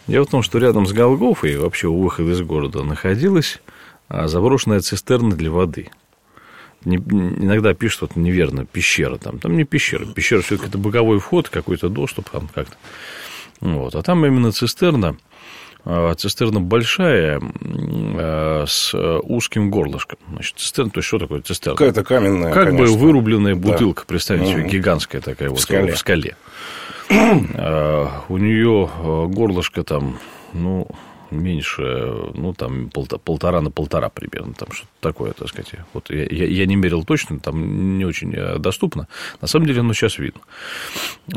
Дело 0.05 0.25
в 0.25 0.29
том, 0.29 0.43
что 0.43 0.59
рядом 0.59 0.85
с 0.85 0.93
Голгофой, 0.93 1.57
вообще 1.57 1.87
у 1.87 1.99
выхода 1.99 2.31
из 2.31 2.41
города, 2.41 2.83
находилась 2.83 3.59
а, 4.09 4.27
заброшенная 4.27 4.81
цистерна 4.81 5.35
для 5.35 5.49
воды. 5.49 5.89
Не, 6.83 6.97
иногда 6.97 7.73
пишут 7.73 8.01
вот 8.01 8.15
неверно, 8.15 8.65
пещера 8.65 9.17
там. 9.17 9.39
Там 9.39 9.57
не 9.57 9.63
пещера. 9.63 10.05
Пещера 10.05 10.41
все-таки 10.41 10.69
это 10.69 10.77
боковой 10.77 11.17
вход, 11.17 11.49
какой-то 11.49 11.89
доступ 11.89 12.29
там 12.29 12.47
как-то. 12.53 12.75
Вот. 13.59 13.95
А 13.95 14.03
там 14.03 14.23
именно 14.23 14.51
цистерна, 14.51 15.09
а, 15.09 15.15
цистерна 16.17 16.59
большая 16.61 17.39
а, 17.41 18.65
с 18.67 18.93
узким 19.23 19.69
горлышком. 19.69 20.17
Значит, 20.31 20.57
цистерна, 20.57 20.91
то 20.91 20.99
есть 20.99 21.07
что 21.07 21.19
такое 21.19 21.41
цистерна? 21.41 21.77
Какая-то 21.77 22.03
каменная, 22.03 22.51
Как 22.53 22.65
конечно. 22.65 22.87
бы 22.93 22.97
вырубленная 22.99 23.55
бутылка, 23.55 24.01
да. 24.01 24.05
представьте 24.07 24.47
себе, 24.47 24.67
гигантская 24.67 25.21
такая 25.21 25.49
в 25.49 25.53
вот 25.53 25.61
скале. 25.61 25.93
в 25.93 25.97
скале. 25.97 26.35
А, 27.09 28.23
у 28.29 28.37
нее 28.37 28.89
горлышко 29.27 29.83
там, 29.83 30.17
ну, 30.53 30.87
меньше, 31.31 31.81
ну, 32.33 32.53
там, 32.53 32.89
полтора 32.89 33.61
на 33.61 33.71
полтора 33.71 34.09
примерно, 34.09 34.53
там 34.53 34.71
что-то 34.71 34.89
такое, 35.01 35.33
так 35.33 35.49
сказать. 35.49 35.73
Вот 35.93 36.09
я, 36.09 36.25
я 36.25 36.65
не 36.65 36.75
мерил 36.75 37.03
точно, 37.03 37.39
там 37.39 37.97
не 37.97 38.05
очень 38.05 38.33
э, 38.33 38.57
доступно. 38.57 39.07
На 39.41 39.47
самом 39.47 39.67
деле, 39.67 39.81
оно 39.81 39.93
сейчас 39.93 40.17
видно. 40.17 40.41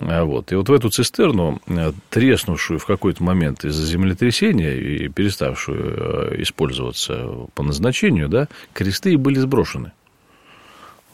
А 0.01 0.25
вот. 0.25 0.53
И 0.53 0.55
вот 0.55 0.69
в 0.69 0.73
эту 0.73 0.91
цистерну, 0.91 1.61
э, 1.67 1.93
треснувшую 2.11 2.79
в 2.79 2.87
какой-то 2.87 3.23
момент 3.23 3.65
из-за 3.65 3.87
землетрясения 3.87 4.75
и 4.75 5.09
переставшую 5.09 6.33
э, 6.33 6.43
использоваться 6.43 7.47
по 7.55 7.63
назначению, 7.63 8.29
да, 8.29 8.49
кресты 8.73 9.17
были 9.17 9.39
сброшены. 9.39 9.93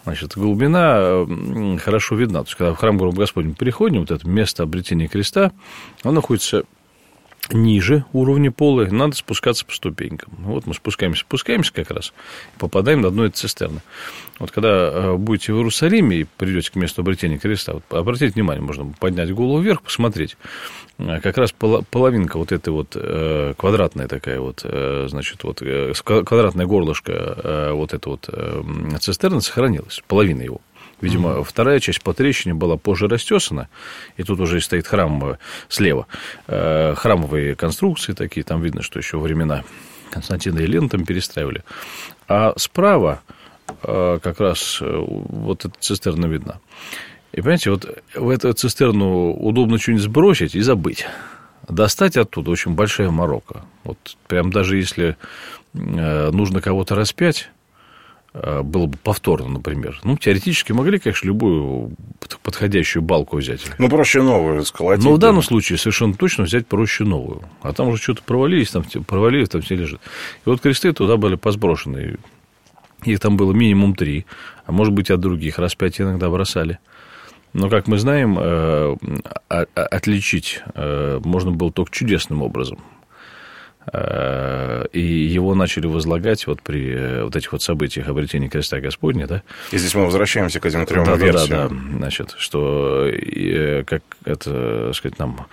Значит, 0.05 0.37
глубина 0.37 1.27
хорошо 1.83 2.15
видна. 2.15 2.41
То 2.41 2.49
есть, 2.49 2.57
когда 2.57 2.75
в 2.75 2.77
храм 2.77 2.99
Гроба 2.99 3.17
Господня 3.17 3.55
переходим, 3.55 4.01
вот 4.01 4.11
это 4.11 4.29
место 4.29 4.63
обретения 4.63 5.09
креста, 5.09 5.51
оно 6.03 6.17
находится 6.17 6.65
ниже 7.53 8.05
уровня 8.13 8.51
пола, 8.51 8.87
надо 8.87 9.17
спускаться 9.17 9.65
по 9.67 9.73
ступенькам. 9.73 10.33
Вот 10.39 10.67
мы 10.67 10.75
спускаемся, 10.75 11.21
спускаемся 11.21 11.73
как 11.73 11.91
раз, 11.91 12.13
попадаем 12.59 13.01
на 13.01 13.11
дно 13.11 13.27
этой 13.27 13.37
цистерны. 13.37 13.81
Вот 14.39 14.51
когда 14.51 14.91
э, 14.93 15.17
будете 15.17 15.53
в 15.53 15.57
Иерусалиме 15.57 16.19
и 16.19 16.25
придете 16.25 16.71
к 16.71 16.77
месту 16.77 17.03
обретения 17.03 17.39
креста, 17.39 17.75
вот 17.75 17.85
обратите 17.91 18.33
внимание, 18.33 18.63
можно 18.63 18.93
поднять 18.99 19.33
голову 19.33 19.61
вверх, 19.61 19.83
посмотреть. 19.83 20.37
Э, 20.99 21.21
как 21.21 21.37
раз 21.39 21.53
половинка 21.53 22.39
вот 22.39 22.53
этой 22.53 22.71
вот 22.71 22.93
э, 22.95 23.55
квадратная 23.57 24.09
такая 24.09 24.41
вот, 24.41 24.65
значит, 24.65 25.45
вот 25.45 25.61
квадратное 25.61 26.67
горлышко 26.67 27.71
вот 27.73 27.95
этой 27.95 28.09
вот 28.09 28.29
цистерны 29.01 29.41
сохранилась, 29.41 30.03
половина 30.07 30.43
его. 30.43 30.61
Видимо, 31.05 31.29
mm-hmm. 31.29 31.45
вторая 31.45 31.81
часть 31.81 32.03
по 32.03 32.14
трещине 32.14 32.55
была 32.55 32.79
позже 32.79 33.09
растесана, 33.09 33.69
и 34.17 34.23
тут 34.23 34.40
уже 34.40 34.59
стоит 34.62 34.87
храм 34.87 35.33
э, 35.33 35.37
слева. 35.69 36.07
Э, 36.47 36.95
храмовые 36.97 37.55
конструкции 37.55 38.14
такие, 38.14 38.43
там 38.43 38.62
видно, 38.62 38.81
что 38.81 38.99
еще 38.99 39.19
времена 39.19 39.64
Константина 40.11 40.61
и 40.61 40.67
Лен 40.67 40.88
там 40.88 41.05
перестраивали. 41.05 41.62
А 42.27 42.55
справа 42.57 43.21
э, 43.83 44.19
как 44.23 44.40
раз 44.40 44.79
вот 44.81 45.67
эта 45.67 45.79
цистерна 45.79 46.25
видна. 46.25 46.61
И 47.33 47.43
понимаете, 47.43 47.73
вот 47.73 48.03
в 48.14 48.31
эту 48.31 48.55
цистерну 48.55 49.35
удобно 49.35 49.77
что-нибудь 49.77 50.05
сбросить 50.05 50.55
и 50.55 50.61
забыть. 50.62 51.07
Достать 51.69 52.17
оттуда 52.17 52.51
очень 52.51 52.73
большая 52.73 53.11
морока. 53.11 53.67
Вот 53.83 53.99
прям 54.27 54.51
даже 54.51 54.79
если 54.79 55.19
нужно 55.75 56.62
кого-то 56.62 56.95
распять, 56.95 57.51
было 58.35 58.87
бы 58.87 58.99
повторно, 58.99 59.49
например. 59.49 60.01
Ну, 60.03 60.16
теоретически 60.18 60.73
могли, 60.73 60.99
конечно, 60.99 61.27
любую 61.27 61.92
подходящую 62.42 63.03
балку 63.03 63.37
взять. 63.37 63.61
Ну, 63.79 63.88
проще 63.88 64.23
новую 64.23 64.64
сколотить. 64.64 65.05
Но 65.05 65.12
в 65.12 65.18
данном 65.18 65.42
случае 65.42 65.79
совершенно 65.79 66.14
точно 66.14 66.44
взять 66.44 66.66
проще 66.66 67.05
новую. 67.05 67.42
А 67.62 67.73
там 67.73 67.88
уже 67.88 68.03
что-то 68.03 68.23
провалились, 68.23 68.70
там 68.70 68.83
провалились, 68.83 69.49
там 69.49 69.62
все 69.62 69.77
лежит. 69.77 70.01
И 70.44 70.51
вот 70.51 70.61
кресты 70.61 70.92
туда 70.92 71.16
были 71.16 71.37
позброшены. 71.37 72.16
Их 73.05 73.20
там 73.20 73.37
было 73.37 73.53
минимум 73.53 73.94
три, 73.94 74.27
а 74.66 74.73
может 74.73 74.92
быть, 74.92 75.11
от 75.11 75.20
других 75.20 75.59
распятий 75.59 76.05
иногда 76.05 76.29
бросали. 76.31 76.79
Но, 77.53 77.68
как 77.68 77.87
мы 77.87 77.99
знаем, 77.99 78.37
э, 78.38 78.97
отличить 79.49 80.61
э, 80.75 81.20
можно 81.25 81.53
было 81.53 81.70
только 81.70 81.92
чудесным 81.92 82.42
образом. 82.42 82.79
Э, 83.92 84.87
и 84.92 85.01
его 85.01 85.55
начали 85.55 85.87
возлагать 85.87 86.47
вот 86.47 86.62
при 86.62 86.90
э, 86.90 87.25
вот 87.25 87.37
этих 87.37 87.53
вот 87.53 87.62
событиях 87.62 88.09
обретения 88.09 88.49
креста 88.49 88.81
Господня, 88.81 89.27
да. 89.27 89.42
И 89.73 89.79
здесь 89.79 89.94
мы 89.94 90.07
возвращаемся 90.07 90.61
к 90.61 90.66
этим 90.66 90.87
трем 90.87 91.05
да, 91.05 91.16
версиям. 91.16 91.49
Да, 91.49 91.68
да, 91.68 91.75
да. 91.75 91.97
Значит, 91.99 92.35
что, 92.38 93.07
э, 93.07 93.85
как 93.85 94.03
это, 94.25 94.92
сказать, 94.94 95.18
нам 95.18 95.47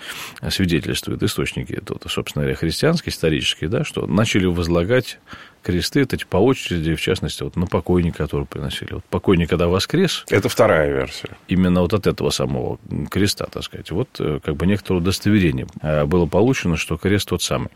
свидетельствуют 0.49 1.21
источники, 1.23 1.79
тут, 1.85 2.03
собственно 2.07 2.43
говоря, 2.43 2.55
христианские, 2.55 3.11
исторические, 3.11 3.69
да, 3.69 3.83
что 3.83 4.07
начали 4.07 4.45
возлагать 4.45 5.19
кресты, 5.61 6.01
эти 6.01 6.25
по 6.25 6.37
очереди, 6.37 6.95
в 6.95 7.01
частности, 7.01 7.43
вот 7.43 7.55
на 7.55 7.67
покойника, 7.67 8.23
который 8.23 8.47
приносили. 8.47 8.93
Вот 8.93 9.05
покойник, 9.05 9.49
когда 9.49 9.67
воскрес... 9.67 10.25
Это 10.29 10.49
вторая 10.49 10.91
версия. 10.91 11.37
Именно 11.47 11.81
вот 11.81 11.93
от 11.93 12.07
этого 12.07 12.31
самого 12.31 12.79
креста, 13.11 13.45
так 13.45 13.63
сказать. 13.63 13.91
Вот 13.91 14.09
как 14.43 14.55
бы 14.55 14.65
некоторое 14.65 14.99
удостоверение 14.99 15.67
было 16.05 16.25
получено, 16.25 16.77
что 16.77 16.97
крест 16.97 17.29
тот 17.29 17.43
самый. 17.43 17.69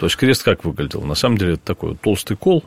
То 0.00 0.06
есть 0.06 0.16
крест 0.16 0.42
как 0.42 0.64
выглядел? 0.64 1.02
На 1.02 1.14
самом 1.14 1.36
деле 1.36 1.52
это 1.52 1.62
такой 1.62 1.94
толстый 1.94 2.34
кол, 2.34 2.64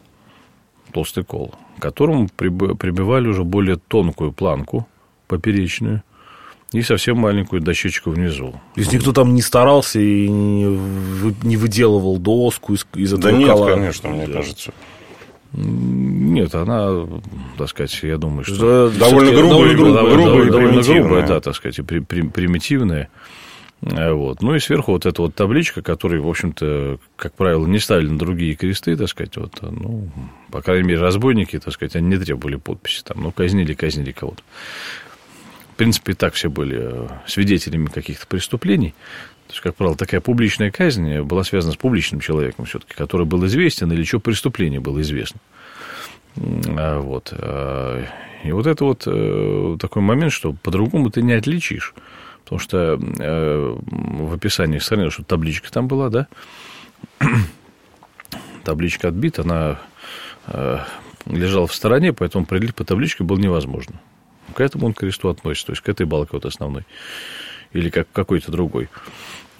толстый 0.91 1.23
кол, 1.23 1.55
к 1.79 1.81
которому 1.81 2.29
прибивали 2.29 3.27
уже 3.27 3.43
более 3.43 3.77
тонкую 3.77 4.31
планку 4.31 4.87
поперечную, 5.27 6.03
и 6.73 6.83
совсем 6.83 7.17
маленькую 7.17 7.63
дощечку 7.63 8.11
внизу. 8.11 8.51
То 8.75 8.79
есть 8.79 8.93
никто 8.93 9.13
там 9.13 9.33
не 9.33 9.41
старался 9.41 9.99
и 9.99 10.29
не 10.29 11.57
выделывал 11.57 12.19
доску 12.19 12.75
из, 12.75 12.85
из 12.93 13.13
этого 13.13 13.31
Да 13.31 13.37
нет, 13.37 13.49
кола. 13.49 13.69
конечно, 13.71 14.09
мне 14.09 14.27
кажется. 14.27 14.71
Нет, 15.53 16.53
она, 16.53 17.07
так 17.57 17.67
сказать, 17.69 17.97
я 18.03 18.17
думаю, 18.17 18.43
что... 18.43 18.91
Довольно 18.91 19.31
грубая, 19.31 19.75
довольно, 19.75 20.23
грубая, 20.23 20.51
довольно 20.51 20.81
грубая, 20.83 21.27
да, 21.27 21.39
так 21.39 21.55
сказать, 21.55 21.79
и 21.79 21.81
при, 21.81 21.97
при, 21.97 22.21
примитивная. 22.21 23.09
Вот. 23.85 24.41
Ну 24.41 24.55
и 24.55 24.59
сверху 24.59 24.93
вот 24.93 25.05
эта 25.05 25.21
вот 25.21 25.35
табличка, 25.35 25.81
которую, 25.81 26.23
в 26.23 26.29
общем-то, 26.29 26.99
как 27.17 27.33
правило, 27.33 27.65
не 27.67 27.79
ставили 27.79 28.07
на 28.07 28.17
другие 28.17 28.55
кресты, 28.55 28.95
так 28.95 29.09
сказать, 29.09 29.35
вот, 29.35 29.61
ну, 29.61 30.09
по 30.51 30.61
крайней 30.61 30.87
мере, 30.87 31.01
разбойники, 31.01 31.59
так 31.59 31.73
сказать, 31.73 31.95
они 31.95 32.07
не 32.07 32.17
требовали 32.17 32.55
подписи, 32.55 33.03
там, 33.03 33.21
ну, 33.21 33.31
казнили, 33.31 33.73
казнили 33.73 34.11
кого-то. 34.11 34.41
В 35.73 35.75
принципе, 35.75 36.13
и 36.13 36.15
так 36.15 36.35
все 36.35 36.49
были 36.49 36.77
э, 36.79 37.07
свидетелями 37.25 37.87
каких-то 37.87 38.25
преступлений. 38.27 38.91
То 39.47 39.53
есть, 39.53 39.61
как 39.61 39.75
правило, 39.75 39.97
такая 39.97 40.21
публичная 40.21 40.71
казнь 40.71 41.19
была 41.21 41.43
связана 41.43 41.73
с 41.73 41.77
публичным 41.77 42.21
человеком 42.21 42.65
все-таки, 42.65 42.93
который 42.93 43.25
был 43.25 43.45
известен 43.47 43.91
или 43.91 44.03
что 44.03 44.19
преступление 44.19 44.79
было 44.79 45.01
известно. 45.01 45.41
А, 46.37 46.99
вот. 46.99 47.33
А, 47.33 48.05
и 48.43 48.51
вот 48.51 48.67
это 48.67 48.85
вот 48.85 49.03
э, 49.07 49.77
такой 49.79 50.01
момент, 50.01 50.31
что 50.31 50.53
по-другому 50.53 51.09
ты 51.09 51.21
не 51.21 51.33
отличишь. 51.33 51.93
Потому 52.43 52.59
что 52.59 52.99
э, 52.99 53.77
в 53.79 54.33
описании 54.33 54.79
сохранилось, 54.79 55.13
что 55.13 55.23
табличка 55.23 55.71
там 55.71 55.87
была, 55.87 56.09
да? 56.09 56.27
табличка 58.63 59.09
отбита, 59.09 59.41
она 59.41 59.79
лежала 61.25 61.67
в 61.67 61.73
стороне, 61.73 62.13
поэтому 62.13 62.43
определить 62.43 62.75
по 62.75 62.83
табличке 62.83 63.23
было 63.23 63.37
невозможно. 63.37 63.95
К 64.53 64.61
этому 64.61 64.87
он 64.87 64.93
кресту 64.93 65.29
относится, 65.29 65.67
то 65.67 65.71
есть 65.71 65.81
к 65.81 65.89
этой 65.89 66.05
балке 66.05 66.31
вот 66.33 66.45
основной. 66.45 66.85
Или 67.71 67.89
как 67.89 68.07
какой-то 68.11 68.51
другой. 68.51 68.89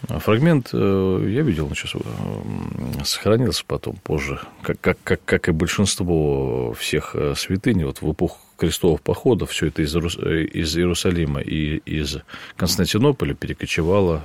А 0.10 0.19
фрагмент 0.19 0.69
э, 0.74 1.28
я 1.30 1.41
видел, 1.41 1.67
он 1.67 1.76
сейчас 1.76 1.96
э, 1.96 3.04
сохранился 3.06 3.63
потом, 3.65 3.96
позже, 3.96 4.39
как, 4.62 4.80
как, 4.82 4.98
как, 5.04 5.24
как 5.24 5.48
и 5.48 5.52
большинство 5.52 6.74
всех 6.74 7.15
э, 7.15 7.34
святынь, 7.38 7.84
вот 7.86 8.02
в 8.02 8.12
эпоху 8.12 8.38
крестовых 8.58 9.02
походов 9.02 9.52
все 9.52 9.68
это 9.68 9.82
из, 9.82 9.96
из 9.96 10.78
Иерусалима 10.78 11.42
и 11.42 11.78
из 11.78 12.18
Константинополя 12.56 13.34
перекочевало 13.34 14.24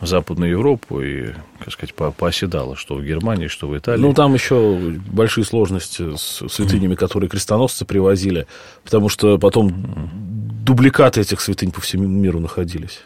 в 0.00 0.06
Западную 0.06 0.50
Европу 0.50 1.00
и, 1.00 1.32
как 1.58 1.72
сказать, 1.72 1.94
по 1.94 2.10
пооседало, 2.10 2.76
что 2.76 2.96
в 2.96 3.04
Германии, 3.04 3.46
что 3.46 3.68
в 3.68 3.76
Италии. 3.76 4.00
Ну, 4.00 4.12
там 4.12 4.34
еще 4.34 4.76
большие 5.10 5.44
сложности 5.44 6.16
с 6.16 6.48
святынями, 6.48 6.94
которые 6.94 7.28
крестоносцы 7.28 7.84
привозили, 7.84 8.46
потому 8.84 9.08
что 9.08 9.38
потом 9.38 10.10
дубликаты 10.64 11.20
этих 11.20 11.40
святынь 11.40 11.70
по 11.70 11.80
всему 11.80 12.06
миру 12.06 12.40
находились. 12.40 13.00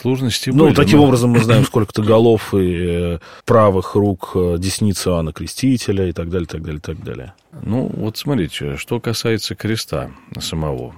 Сложности 0.00 0.50
Ну, 0.50 0.64
были, 0.64 0.74
таким 0.74 0.98
но... 0.98 1.04
образом 1.04 1.30
мы 1.30 1.40
знаем, 1.40 1.64
сколько-то 1.66 2.02
голов 2.02 2.54
и 2.54 2.76
э, 2.88 3.18
правых 3.44 3.94
рук 3.94 4.32
э, 4.34 4.56
десницы 4.58 5.10
Иоанна 5.10 5.32
Крестителя 5.34 6.08
и 6.08 6.12
так 6.12 6.30
далее, 6.30 6.46
так 6.46 6.62
далее, 6.62 6.80
так 6.80 7.02
далее. 7.04 7.34
Ну, 7.62 7.90
вот 7.94 8.16
смотрите, 8.16 8.76
что 8.76 8.98
касается 8.98 9.54
креста 9.54 10.10
самого. 10.40 10.94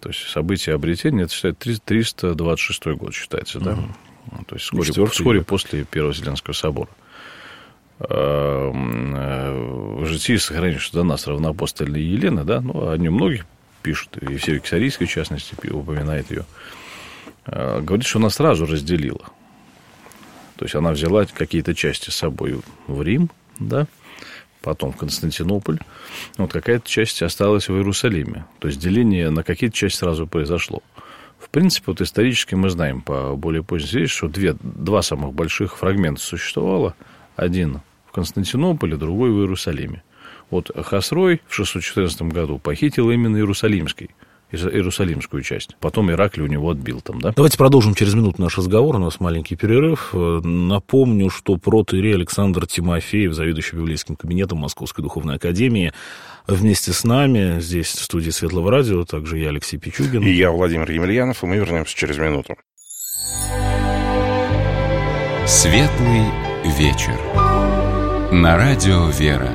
То 0.00 0.08
есть 0.08 0.28
событие 0.28 0.74
обретения, 0.74 1.22
это 1.24 1.32
считается 1.32 1.80
326 1.84 2.86
год 2.98 3.14
считается, 3.14 3.60
да? 3.60 3.72
Угу. 3.74 4.44
То 4.48 4.56
есть 4.56 4.64
вскоре, 4.64 5.06
вскоре 5.06 5.42
после 5.42 5.84
Первого 5.84 6.12
Вселенского 6.12 6.54
собора. 6.54 6.88
В 8.00 8.72
житии 10.06 10.36
сохранилось, 10.36 10.82
что 10.82 10.98
до 10.98 11.04
нас 11.04 11.26
равноапостольная 11.26 12.00
Елена, 12.00 12.44
да, 12.44 12.62
ну, 12.62 12.90
о 12.90 12.96
нем 12.96 13.14
многих 13.14 13.44
пишут, 13.82 14.16
и 14.16 14.36
все 14.36 14.58
Кисарийской, 14.58 15.06
в 15.06 15.10
частности, 15.10 15.54
упоминает 15.70 16.30
ее. 16.30 16.46
А, 17.46 17.80
говорит, 17.80 18.06
что 18.06 18.18
она 18.18 18.30
сразу 18.30 18.66
разделила. 18.66 19.24
То 20.56 20.64
есть 20.64 20.74
она 20.74 20.90
взяла 20.90 21.24
какие-то 21.24 21.74
части 21.74 22.10
с 22.10 22.16
собой 22.16 22.60
в 22.86 23.02
Рим, 23.02 23.30
да, 23.58 23.86
потом 24.60 24.92
в 24.92 24.96
Константинополь. 24.96 25.78
Вот 26.36 26.52
какая-то 26.52 26.86
часть 26.88 27.22
осталась 27.22 27.68
в 27.68 27.74
Иерусалиме. 27.74 28.44
То 28.58 28.68
есть 28.68 28.78
деление 28.78 29.30
на 29.30 29.42
какие-то 29.42 29.76
части 29.76 29.98
сразу 29.98 30.26
произошло. 30.26 30.82
В 31.38 31.48
принципе, 31.48 31.84
вот 31.86 32.02
исторически 32.02 32.54
мы 32.54 32.68
знаем 32.68 33.00
по 33.00 33.34
более 33.34 33.62
поздней 33.62 33.88
свидетельству, 33.88 34.28
что 34.28 34.34
две, 34.34 34.54
два 34.60 35.00
самых 35.00 35.32
больших 35.32 35.78
фрагмента 35.78 36.20
существовало. 36.20 36.94
Один 37.36 37.80
в 38.06 38.12
Константинополе, 38.12 38.96
другой 38.96 39.30
в 39.30 39.38
Иерусалиме. 39.38 40.02
Вот 40.50 40.70
Хасрой 40.76 41.40
в 41.48 41.54
614 41.54 42.22
году 42.22 42.58
похитил 42.58 43.10
именно 43.10 43.36
Иерусалимский– 43.36 44.10
Иерусалимскую 44.52 45.42
часть. 45.42 45.76
Потом 45.80 46.10
Ираклий 46.10 46.44
у 46.44 46.48
него 46.48 46.70
отбил 46.70 47.00
там, 47.00 47.20
да? 47.20 47.32
Давайте 47.34 47.58
продолжим 47.58 47.94
через 47.94 48.14
минуту 48.14 48.42
наш 48.42 48.56
разговор. 48.58 48.96
У 48.96 48.98
нас 48.98 49.20
маленький 49.20 49.56
перерыв. 49.56 50.10
Напомню, 50.12 51.30
что 51.30 51.56
протоиерей 51.56 52.14
Александр 52.14 52.66
Тимофеев, 52.66 53.32
заведующий 53.32 53.76
библейским 53.76 54.16
кабинетом 54.16 54.58
Московской 54.58 55.02
Духовной 55.02 55.36
Академии, 55.36 55.92
вместе 56.46 56.92
с 56.92 57.04
нами 57.04 57.60
здесь, 57.60 57.88
в 57.88 58.02
студии 58.02 58.30
Светлого 58.30 58.70
Радио, 58.70 59.04
также 59.04 59.38
я, 59.38 59.48
Алексей 59.50 59.78
Пичугин. 59.78 60.22
И 60.22 60.30
я, 60.30 60.50
Владимир 60.50 60.90
Емельянов, 60.90 61.42
и 61.42 61.46
мы 61.46 61.56
вернемся 61.56 61.96
через 61.96 62.18
минуту. 62.18 62.56
Светлый 65.46 66.24
вечер. 66.78 67.18
На 68.32 68.56
радио 68.56 69.08
«Вера» 69.08 69.50